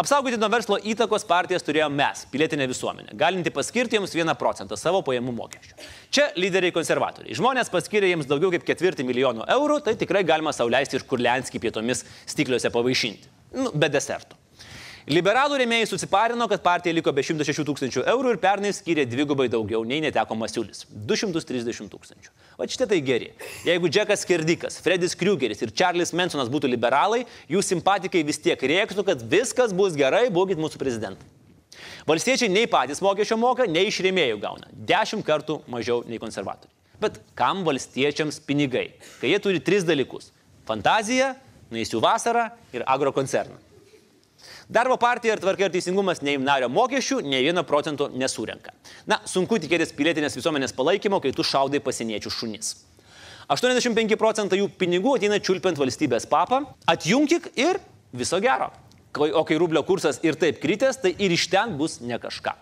Apsaugoti 0.00 0.38
nuo 0.38 0.48
verslo 0.52 0.76
įtakos 0.86 1.24
partijas 1.28 1.64
turėjome 1.66 1.98
mes, 1.98 2.22
pilietinė 2.30 2.68
visuomenė, 2.70 3.14
galinti 3.18 3.50
paskirti 3.54 3.96
jiems 3.96 4.12
1 4.14 4.36
procentą 4.38 4.76
savo 4.78 5.00
pajamų 5.06 5.34
mokesčio. 5.34 5.76
Čia 6.14 6.28
lyderiai 6.38 6.74
konservatoriai. 6.74 7.34
Žmonės 7.36 7.72
paskiria 7.72 8.12
jiems 8.12 8.28
daugiau 8.30 8.52
kaip 8.54 8.66
ketvirtį 8.68 9.06
milijonų 9.08 9.48
eurų, 9.56 9.80
tai 9.86 9.96
tikrai 10.00 10.22
galima 10.26 10.54
sauliaisti 10.56 11.00
ir 11.00 11.06
kurlenskį 11.10 11.62
pietomis 11.64 12.04
stikliuose 12.30 12.70
pavaišinti. 12.74 13.34
Nu, 13.58 13.74
be 13.74 13.90
deserto. 13.90 14.38
Liberalų 15.10 15.56
rėmėjai 15.58 15.88
susiparino, 15.90 16.46
kad 16.46 16.60
partija 16.62 16.94
liko 16.94 17.10
be 17.10 17.24
106 17.26 17.64
tūkstančių 17.66 18.04
eurų 18.12 18.36
ir 18.36 18.36
pernai 18.38 18.70
skyrė 18.70 19.02
dvigubai 19.10 19.48
daugiau 19.50 19.80
nei 19.82 19.98
neteko 20.04 20.36
Masiulis- 20.38 20.84
230 21.10 21.88
tūkstančių. 21.90 22.30
O 22.54 22.62
šitie 22.62 22.86
tai 22.86 23.00
geri. 23.00 23.32
Jeigu 23.66 23.88
Džekas 23.90 24.22
Kerdikas, 24.24 24.78
Fredis 24.78 25.16
Krugeris 25.18 25.62
ir 25.62 25.72
Charles 25.74 26.12
Mansonas 26.12 26.46
būtų 26.48 26.70
liberalai, 26.70 27.26
jų 27.50 27.58
simpatikai 27.58 28.22
vis 28.24 28.38
tiek 28.38 28.60
rėktų, 28.60 29.04
kad 29.04 29.18
viskas 29.18 29.72
bus 29.72 29.96
gerai, 29.96 30.30
būkit 30.30 30.54
mūsų 30.54 30.78
prezidentai. 30.78 31.26
Valstiečiai 32.06 32.48
nei 32.48 32.68
patys 32.68 33.00
mokesčio 33.00 33.36
moka, 33.36 33.66
nei 33.66 33.86
iš 33.86 33.98
rėmėjų 34.06 34.38
gauna. 34.40 34.68
Dešimt 34.70 35.26
kartų 35.26 35.64
mažiau 35.66 36.04
nei 36.06 36.18
konservatoriai. 36.18 36.70
Bet 37.00 37.18
kam 37.34 37.64
valstiečiams 37.64 38.38
pinigai, 38.46 38.92
kai 39.20 39.34
jie 39.34 39.40
turi 39.40 39.58
tris 39.58 39.82
dalykus- 39.82 40.30
fantaziją, 40.70 41.34
naisių 41.72 42.00
vasarą 42.00 42.52
ir 42.72 42.84
agrokoncerną. 42.86 43.69
Darbo 44.70 44.94
partija 45.02 45.34
ir 45.34 45.40
tvarka 45.42 45.66
ir 45.66 45.72
teisingumas 45.74 46.20
nei 46.22 46.36
nario 46.38 46.68
mokesčių, 46.70 47.16
nei 47.26 47.42
vieno 47.42 47.64
procento 47.66 48.06
nesurenka. 48.14 48.70
Na, 49.10 49.18
sunku 49.26 49.58
tikėtis 49.58 49.90
pilietinės 49.98 50.38
visuomenės 50.38 50.76
palaikymo, 50.76 51.18
kai 51.18 51.32
tu 51.34 51.42
šaudai 51.42 51.80
pasieniečių 51.82 52.30
šunis. 52.30 52.68
85 53.50 54.14
procentai 54.14 54.60
jų 54.60 54.68
pinigų 54.78 55.16
ateina 55.18 55.40
čiulpiant 55.42 55.80
valstybės 55.80 56.28
papą, 56.30 56.62
atjungkik 56.86 57.50
ir 57.58 57.82
viso 58.14 58.38
gero. 58.38 58.70
O 59.10 59.42
kai 59.42 59.58
rublio 59.58 59.82
kursas 59.82 60.22
ir 60.22 60.38
taip 60.38 60.62
kritęs, 60.62 61.02
tai 61.02 61.16
ir 61.18 61.34
iš 61.34 61.48
ten 61.50 61.74
bus 61.80 61.98
ne 61.98 62.22
kažką. 62.22 62.54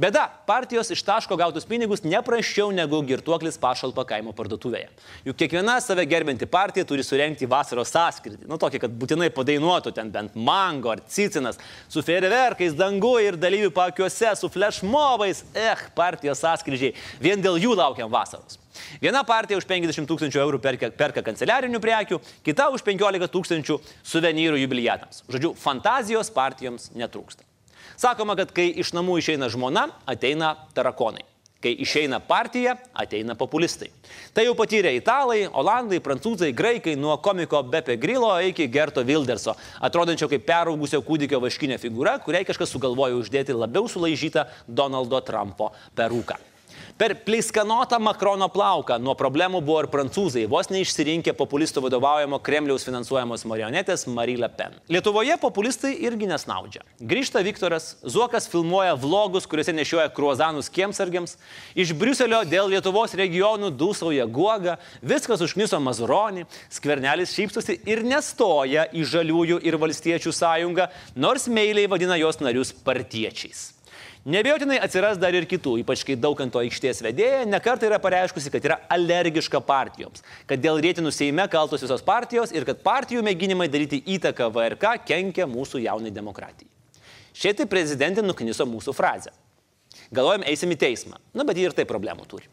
Bėda, 0.00 0.24
partijos 0.48 0.90
iš 0.94 1.02
taško 1.06 1.36
gautus 1.38 1.66
pinigus 1.68 2.02
neprašiau 2.04 2.72
negu 2.74 3.00
girtuoklis 3.06 3.58
pašalpa 3.62 4.04
kaimo 4.08 4.32
parduotuvėje. 4.36 4.88
Juk 5.28 5.38
kiekviena 5.42 5.76
save 5.84 6.06
gerbinti 6.10 6.48
partija 6.50 6.86
turi 6.88 7.04
surenkti 7.06 7.48
vasaros 7.50 7.92
sąskritį. 7.94 8.48
Nu, 8.50 8.58
tokį, 8.60 8.82
kad 8.84 8.98
būtinai 8.98 9.30
padainuotų 9.34 9.94
ten 9.94 10.10
bent 10.14 10.34
mango 10.34 10.92
ar 10.94 11.04
cicinas, 11.10 11.60
su 11.88 12.02
fejerverkais 12.04 12.76
dangu 12.78 13.14
ir 13.22 13.38
dalyvių 13.40 13.70
pakiuose, 13.74 14.34
su 14.40 14.50
flashmobais. 14.52 15.44
Eh, 15.54 15.86
partijos 15.94 16.42
sąskrydžiai. 16.42 16.94
Vien 17.22 17.42
dėl 17.42 17.60
jų 17.62 17.76
laukiam 17.78 18.10
vasaros. 18.10 18.58
Viena 19.02 19.22
partija 19.26 19.58
už 19.60 19.66
50 19.70 20.08
tūkstančių 20.10 20.42
eurų 20.42 20.60
perka, 20.62 20.90
perka 20.90 21.22
kanceliarinių 21.22 21.80
prekių, 21.82 22.20
kita 22.46 22.68
už 22.74 22.82
15 22.86 23.30
tūkstančių 23.30 23.78
suvenyrų 24.02 24.60
jubiliatams. 24.64 25.22
Žodžiu, 25.30 25.54
fantazijos 25.58 26.32
partijoms 26.34 26.90
netrūksta. 26.98 27.46
Sakoma, 27.96 28.36
kad 28.38 28.52
kai 28.54 28.70
iš 28.82 28.92
namų 28.96 29.20
išeina 29.20 29.50
žmona, 29.52 29.88
ateina 30.10 30.54
tarakonai. 30.76 31.24
Kai 31.64 31.72
išeina 31.80 32.18
partija, 32.20 32.74
ateina 32.92 33.32
populistai. 33.40 33.88
Tai 34.36 34.44
jau 34.44 34.52
patyrė 34.58 34.92
italai, 34.98 35.46
olandai, 35.48 36.02
prancūzai, 36.04 36.52
graikai 36.52 36.92
nuo 37.00 37.16
komiko 37.24 37.62
Bepe 37.64 37.96
Grilo 37.96 38.34
iki 38.44 38.68
Gerto 38.68 39.00
Wilderso, 39.00 39.56
atrodančio 39.80 40.28
kaip 40.28 40.44
peraugusio 40.44 41.00
kūdikio 41.06 41.40
vaškinė 41.40 41.80
figūra, 41.80 42.18
kuriai 42.24 42.44
kažkas 42.44 42.74
sugalvojo 42.74 43.22
uždėti 43.22 43.56
labiau 43.56 43.88
sulaižytą 43.88 44.44
Donaldo 44.68 45.24
Trumpo 45.24 45.72
perūką. 45.96 46.53
Per 46.94 47.16
pleiskanotą 47.26 47.98
Makrono 47.98 48.46
plauką 48.54 49.00
nuo 49.02 49.16
problemų 49.18 49.58
buvo 49.66 49.80
ir 49.82 49.88
prancūzai, 49.90 50.44
vos 50.46 50.68
neišsirinkę 50.70 51.32
populistų 51.34 51.82
vadovaujamo 51.82 52.38
Kremliaus 52.46 52.86
finansuojamos 52.86 53.42
marionetės 53.50 54.06
Marie 54.06 54.36
Le 54.38 54.46
Pen. 54.54 54.76
Lietuvoje 54.86 55.34
populistai 55.42 55.90
irgi 56.06 56.30
nesnaudžia. 56.30 56.84
Grįžta 57.02 57.42
Viktoras, 57.42 57.96
Zuokas 58.06 58.46
filmuoja 58.46 58.94
vlogus, 58.94 59.50
kuriuose 59.50 59.74
nešioja 59.74 60.06
kruozanus 60.14 60.70
kiemsargiams, 60.70 61.34
iš 61.74 61.90
Briuselio 61.98 62.44
dėl 62.46 62.70
Lietuvos 62.70 63.18
regionų 63.18 63.74
dūsauja 63.74 64.30
guoga, 64.30 64.78
viskas 65.02 65.42
užkniso 65.42 65.82
Mazuronį, 65.82 66.46
skvernelis 66.78 67.34
šypsosi 67.34 67.80
ir 67.90 68.06
nestoja 68.06 68.86
į 68.94 69.02
žaliųjų 69.18 69.64
ir 69.66 69.82
valstiečių 69.82 70.30
sąjungą, 70.30 70.92
nors 71.18 71.50
meiliai 71.50 71.90
vadina 71.90 72.22
jos 72.22 72.38
narius 72.38 72.70
partiečiais. 72.86 73.73
Nebejotinai 74.24 74.78
atsiras 74.80 75.18
dar 75.20 75.36
ir 75.36 75.44
kitų, 75.44 75.74
ypač 75.82 76.00
kai 76.08 76.14
dauganto 76.16 76.56
aikštės 76.56 77.02
vedėja 77.04 77.42
nekartai 77.44 77.90
yra 77.90 77.98
pareiškusi, 78.00 78.48
kad 78.54 78.64
yra 78.64 78.78
alergiška 78.94 79.60
partijoms, 79.60 80.24
kad 80.48 80.62
dėl 80.64 80.80
rėtinų 80.80 81.12
Seime 81.12 81.44
kaltos 81.52 81.84
visos 81.84 82.00
partijos 82.06 82.54
ir 82.56 82.64
kad 82.64 82.80
partijų 82.80 83.20
mėginimai 83.26 83.68
daryti 83.68 84.00
įtaką 84.16 84.48
VRK 84.54 84.94
kenkia 85.04 85.44
mūsų 85.44 85.84
jaunai 85.84 86.14
demokratijai. 86.16 86.70
Šitai 87.36 87.68
prezidentė 87.68 88.24
nukniso 88.24 88.64
mūsų 88.64 88.96
frazę. 88.96 89.36
Galvojam, 90.08 90.48
eisim 90.48 90.72
į 90.72 90.80
teismą. 90.86 91.20
Na, 91.36 91.44
bet 91.44 91.60
jie 91.60 91.68
ir 91.68 91.76
tai 91.76 91.84
problemų 91.84 92.24
turi. 92.30 92.48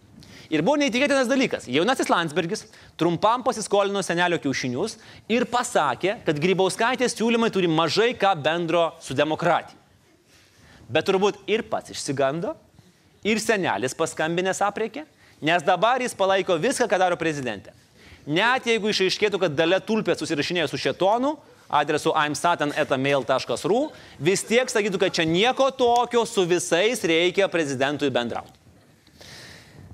Ir 0.52 0.68
buvo 0.68 0.76
neįtikėtinas 0.82 1.32
dalykas. 1.32 1.72
Jaunasis 1.72 2.12
Landsbergis 2.12 2.66
trumpam 3.00 3.48
pasiskolino 3.48 4.04
senelio 4.04 4.44
kiaušinius 4.44 5.00
ir 5.32 5.48
pasakė, 5.48 6.20
kad 6.28 6.44
Grybauskaitės 6.44 7.16
siūlymai 7.16 7.48
turi 7.56 7.72
mažai 7.72 8.12
ką 8.20 8.36
bendro 8.44 8.90
su 9.00 9.16
demokratija. 9.16 9.80
Bet 10.92 11.08
turbūt 11.08 11.40
ir 11.48 11.64
pats 11.72 11.94
išsigando, 11.94 12.56
ir 13.24 13.40
senelis 13.40 13.96
paskambinęs 13.98 14.62
apriekė, 14.66 15.06
nes 15.42 15.64
dabar 15.64 16.04
jis 16.04 16.18
palaiko 16.18 16.58
viską, 16.60 16.90
ką 16.90 17.00
daro 17.00 17.18
prezidentė. 17.20 17.74
Net 18.28 18.68
jeigu 18.70 18.92
išaiškėtų, 18.92 19.40
kad 19.42 19.56
dalė 19.58 19.80
tulpė 19.82 20.14
susirašinėjo 20.18 20.68
su 20.70 20.80
šetonu, 20.82 21.36
adresu 21.72 22.12
imsatan.mail.ru, 22.14 23.82
vis 24.20 24.44
tiek 24.46 24.70
sakytų, 24.70 25.00
kad 25.02 25.16
čia 25.16 25.26
nieko 25.26 25.72
tokio 25.74 26.26
su 26.30 26.44
visais 26.46 27.02
reikia 27.08 27.48
prezidentui 27.50 28.12
bendrauti. 28.14 28.60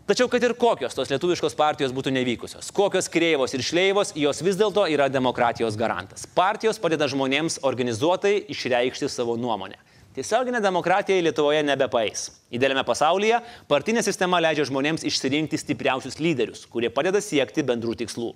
Tačiau, 0.08 0.30
kad 0.32 0.44
ir 0.44 0.54
kokios 0.56 0.96
tos 0.96 1.10
lietuviškos 1.12 1.56
partijos 1.60 1.92
būtų 1.92 2.14
nevykusios, 2.16 2.70
kokios 2.72 3.10
kreivos 3.12 3.52
ir 3.52 3.64
šleivos, 3.64 4.14
jos 4.16 4.40
vis 4.40 4.56
dėlto 4.56 4.86
yra 4.88 5.10
demokratijos 5.12 5.76
garantas. 5.76 6.24
Partijos 6.32 6.80
padeda 6.80 7.10
žmonėms 7.12 7.60
organizuotai 7.68 8.38
išreikšti 8.48 9.10
savo 9.12 9.36
nuomonę. 9.36 9.76
Tiesioginė 10.18 10.58
demokratija 10.64 11.22
Lietuvoje 11.22 11.60
nebepaeis. 11.62 12.24
Idealiame 12.50 12.82
pasaulyje 12.88 13.38
partinė 13.70 14.02
sistema 14.02 14.40
leidžia 14.42 14.64
žmonėms 14.66 15.04
išsirinkti 15.06 15.60
stipriausius 15.62 16.18
lyderius, 16.18 16.64
kurie 16.66 16.90
padeda 16.90 17.22
siekti 17.22 17.62
bendrų 17.62 17.94
tikslų. 18.00 18.32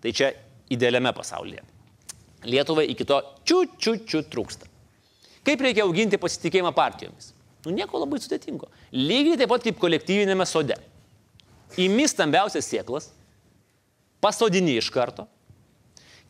Tai 0.00 0.12
čia 0.16 0.30
idealiame 0.72 1.12
pasaulyje. 1.12 1.60
Lietuvai 2.48 2.86
iki 2.94 3.04
to 3.04 3.18
čiū-čiū-čiū 3.44 4.22
trūksta. 4.32 4.70
Kaip 5.44 5.60
reikia 5.60 5.84
auginti 5.84 6.16
pasitikėjimą 6.22 6.72
partijomis? 6.72 7.34
Nu 7.66 7.76
nieko 7.76 8.00
labai 8.00 8.22
sudėtingo. 8.24 8.70
Lygiai 8.96 9.36
taip 9.42 9.52
pat 9.52 9.68
kaip 9.68 9.76
kolektyvinėme 9.84 10.48
sode. 10.48 10.80
Įmi 11.76 12.08
stambiausias 12.08 12.72
sieklas, 12.72 13.10
pasodini 14.24 14.78
iš 14.80 14.88
karto, 14.96 15.28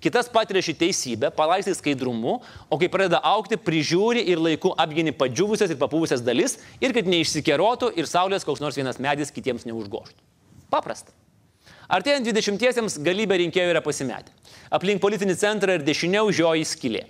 kitas 0.03 0.29
patiria 0.33 0.63
šį 0.65 0.75
teisybę, 0.83 1.31
palaistai 1.37 1.75
skaidrumu, 1.79 2.39
o 2.69 2.79
kai 2.81 2.91
pradeda 2.93 3.23
aukti, 3.33 3.59
prižiūri 3.61 4.27
ir 4.33 4.43
laiku 4.43 4.75
apgini 4.83 5.15
padžiūvusias 5.17 5.73
ir 5.73 5.81
papūvusias 5.81 6.25
dalis 6.27 6.59
ir 6.83 6.95
kad 6.97 7.09
neišsikerotų 7.09 7.95
ir 7.97 8.11
saulės 8.11 8.47
koks 8.49 8.63
nors 8.65 8.79
vienas 8.79 9.01
medis 9.03 9.35
kitiems 9.35 9.69
neužgoštų. 9.69 10.19
Paprasta. 10.73 11.15
Artėjant 11.93 12.25
20-iesiems 12.25 12.95
galybė 13.05 13.37
rinkėjų 13.43 13.73
yra 13.75 13.83
pasimetę. 13.85 14.33
Aplink 14.73 15.03
politinį 15.03 15.35
centrą 15.37 15.75
ir 15.77 15.83
dešiniau 15.85 16.31
žioji 16.33 16.65
skilė. 16.71 17.03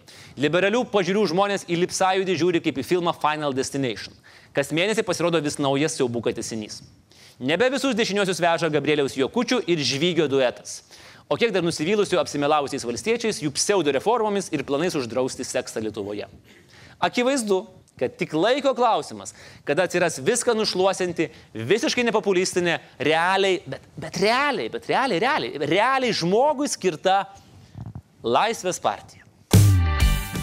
Liberalių 0.42 0.80
pažiūrių 0.90 1.22
žmonės 1.30 1.68
į 1.70 1.78
Lipsajudį 1.84 2.34
žiūri 2.40 2.62
kaip 2.64 2.80
į 2.82 2.86
filmą 2.88 3.14
Final 3.14 3.54
Destination. 3.54 4.16
Kas 4.56 4.72
mėnesį 4.74 5.04
pasirodo 5.06 5.38
vis 5.44 5.60
naujas 5.62 5.94
siaubuka 5.94 6.34
tesinys. 6.34 6.80
Nebe 7.38 7.68
visus 7.72 7.94
dešiniosius 7.98 8.42
veža 8.42 8.68
Gabrieliaus 8.72 9.14
Jokučių 9.16 9.62
ir 9.70 9.80
Žvygio 9.86 10.26
duetas. 10.30 10.82
O 11.32 11.36
kiek 11.40 11.48
dar 11.54 11.64
nusivylusių 11.64 12.18
apsimelavusiais 12.20 12.82
valstiečiais, 12.84 13.38
jų 13.40 13.54
pseudo 13.56 13.92
reformomis 13.94 14.50
ir 14.52 14.66
planais 14.68 14.92
uždrausti 14.98 15.46
seksą 15.48 15.80
Lietuvoje. 15.80 16.26
Akivaizdu, 17.00 17.62
kad 17.96 18.18
tik 18.20 18.34
laiko 18.36 18.74
klausimas, 18.76 19.32
kada 19.64 19.86
atsiras 19.88 20.18
viską 20.20 20.52
nušluosinti, 20.58 21.30
visiškai 21.56 22.04
nepopulistinė, 22.10 22.76
realiai, 23.00 23.62
bet, 23.64 23.88
bet 24.04 24.20
realiai, 24.20 24.68
bet 24.76 24.92
realiai, 24.92 25.24
realiai, 25.24 25.72
realiai 25.72 26.12
žmogui 26.20 26.68
skirta 26.68 27.22
Laisvės 28.22 28.76
partija. 28.82 29.24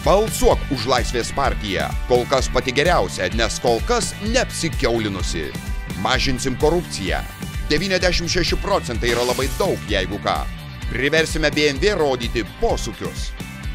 Balsuok 0.01 0.71
už 0.73 0.89
Laisvės 0.89 1.29
partiją. 1.37 1.85
Kol 2.09 2.25
kas 2.31 2.49
pati 2.49 2.73
geriausia, 2.73 3.29
nes 3.37 3.61
kol 3.61 3.77
kas 3.85 4.15
neapsikeulinusi. 4.25 5.51
Mažinsim 6.01 6.57
korupciją. 6.57 7.21
96 7.69 8.57
procentai 8.63 9.13
yra 9.13 9.27
labai 9.29 9.45
daug, 9.59 9.77
jeigu 9.91 10.17
ką. 10.25 10.39
Priversime 10.89 11.51
BMW 11.53 11.93
rodyti 11.93 12.41
posūkius. 12.57 13.27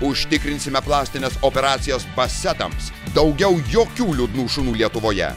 Užtikrinsime 0.03 0.81
plastinės 0.83 1.37
operacijas 1.47 2.03
basetams. 2.17 2.89
Daugiau 3.15 3.61
jokių 3.71 4.09
liūdnų 4.19 4.47
šunų 4.51 4.73
Lietuvoje. 4.81 5.29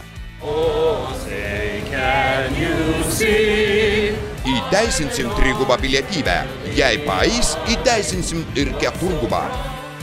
Įteisinsim 4.47 5.29
trigubą 5.37 5.77
pilietybę. 5.77 6.37
Jei 6.73 6.97
paeis, 7.05 7.53
įteisinsim 7.69 8.41
ir 8.57 8.71
keturgubą. 8.81 9.43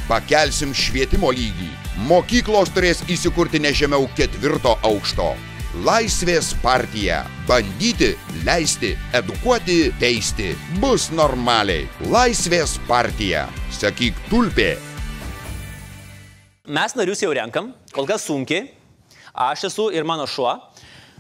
Pakelsim 0.07 0.77
švietimo 0.79 1.33
lygį. 1.35 1.73
Mokyklos 2.07 2.71
turės 2.71 3.03
įsikurti 3.11 3.59
ne 3.59 3.75
žemiau 3.75 4.07
ketvirto 4.15 4.77
aukšto. 4.87 5.33
Laisvės 5.83 6.53
partija. 6.63 7.25
Bandyti, 7.49 8.13
leisti, 8.47 8.93
edukuoti, 9.11 9.89
teisti. 9.99 10.53
Bus 10.79 11.09
normaliai. 11.11 11.89
Laisvės 12.13 12.77
partija. 12.87 13.49
Sakyk 13.75 14.21
tulpė. 14.31 14.77
Mes 16.71 16.95
narius 16.95 17.25
jau 17.27 17.33
renkam, 17.35 17.73
kol 17.91 18.07
kas 18.07 18.23
sunkiai. 18.23 18.69
Aš 19.35 19.67
esu 19.73 19.89
ir 19.91 20.07
mano 20.07 20.29
šuo. 20.31 20.55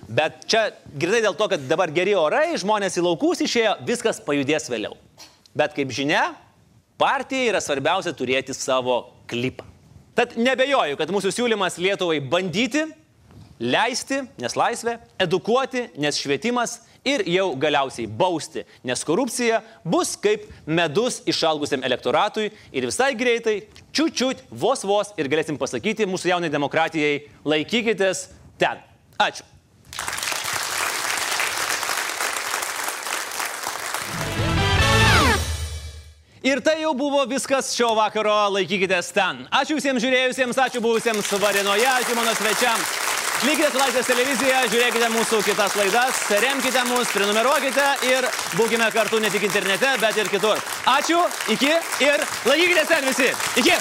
Bet 0.06 0.46
čia 0.46 0.68
girdai 0.94 1.24
dėl 1.26 1.34
to, 1.34 1.50
kad 1.50 1.66
dabar 1.66 1.90
geri 1.90 2.14
orai, 2.14 2.54
žmonės 2.54 3.00
į 3.00 3.08
laukus 3.08 3.42
išėjo, 3.42 3.80
viskas 3.82 4.22
pajudės 4.22 4.70
vėliau. 4.70 4.94
Bet 5.50 5.74
kaip 5.74 5.90
žinia, 5.90 6.28
partijai 6.94 7.50
yra 7.50 7.58
svarbiausia 7.58 8.14
turėti 8.14 8.54
savo 8.54 9.02
klipą. 9.26 9.66
Tad 10.14 10.38
nebejoju, 10.38 10.94
kad 10.94 11.10
mūsų 11.10 11.34
siūlymas 11.34 11.82
Lietuvai 11.82 12.22
bandyti 12.22 12.86
leisti, 13.60 14.22
nes 14.40 14.56
laisvė, 14.58 14.98
edukuoti, 15.22 15.88
nes 16.00 16.18
švietimas 16.18 16.80
ir 17.04 17.24
jau 17.28 17.50
galiausiai 17.60 18.08
bausti, 18.08 18.64
nes 18.84 19.04
korupcija 19.04 19.60
bus 19.84 20.14
kaip 20.20 20.46
medus 20.66 21.20
išalgusiam 21.28 21.84
elektoratui 21.84 22.50
ir 22.72 22.88
visai 22.88 23.12
greitai, 23.18 23.60
čiūčiut, 23.94 24.46
vos 24.50 24.84
vos 24.88 25.12
ir 25.20 25.30
galėsim 25.30 25.60
pasakyti 25.60 26.08
mūsų 26.08 26.32
jaunai 26.34 26.52
demokratijai, 26.52 27.26
laikykitės 27.44 28.28
ten. 28.58 28.80
Ačiū. 29.20 29.44
Ir 36.44 36.60
tai 36.60 36.74
jau 36.82 36.90
buvo 36.92 37.22
viskas 37.24 37.70
šio 37.72 37.94
vakaro, 37.96 38.34
laikykitės 38.58 39.08
ten. 39.16 39.46
Ačiū 39.48 39.78
visiems 39.78 40.04
žiūrėjusiems, 40.04 40.60
ačiū 40.66 40.84
buvusiems 40.84 41.32
Varinoje, 41.40 41.88
ačiū 41.88 42.18
mano 42.18 42.36
svečiams. 42.36 43.13
Likite 43.44 43.68
su 43.68 43.76
Laisvės 43.76 44.06
televizija, 44.08 44.62
žiūrėkite 44.72 45.08
mūsų 45.12 45.42
kitas 45.44 45.74
laidas, 45.76 46.22
remkite 46.40 46.84
mus, 46.88 47.10
prenumeruokite 47.12 47.84
ir 48.08 48.24
būkime 48.56 48.88
kartu 48.94 49.20
ne 49.20 49.28
tik 49.34 49.44
internete, 49.50 49.90
bet 50.00 50.16
ir 50.16 50.32
kitur. 50.32 50.56
Ačiū, 50.96 51.20
iki 51.52 51.72
ir 52.08 52.24
laikykite 52.48 52.88
ten 52.88 53.04
visi. 53.12 53.28
Iki. 53.60 53.76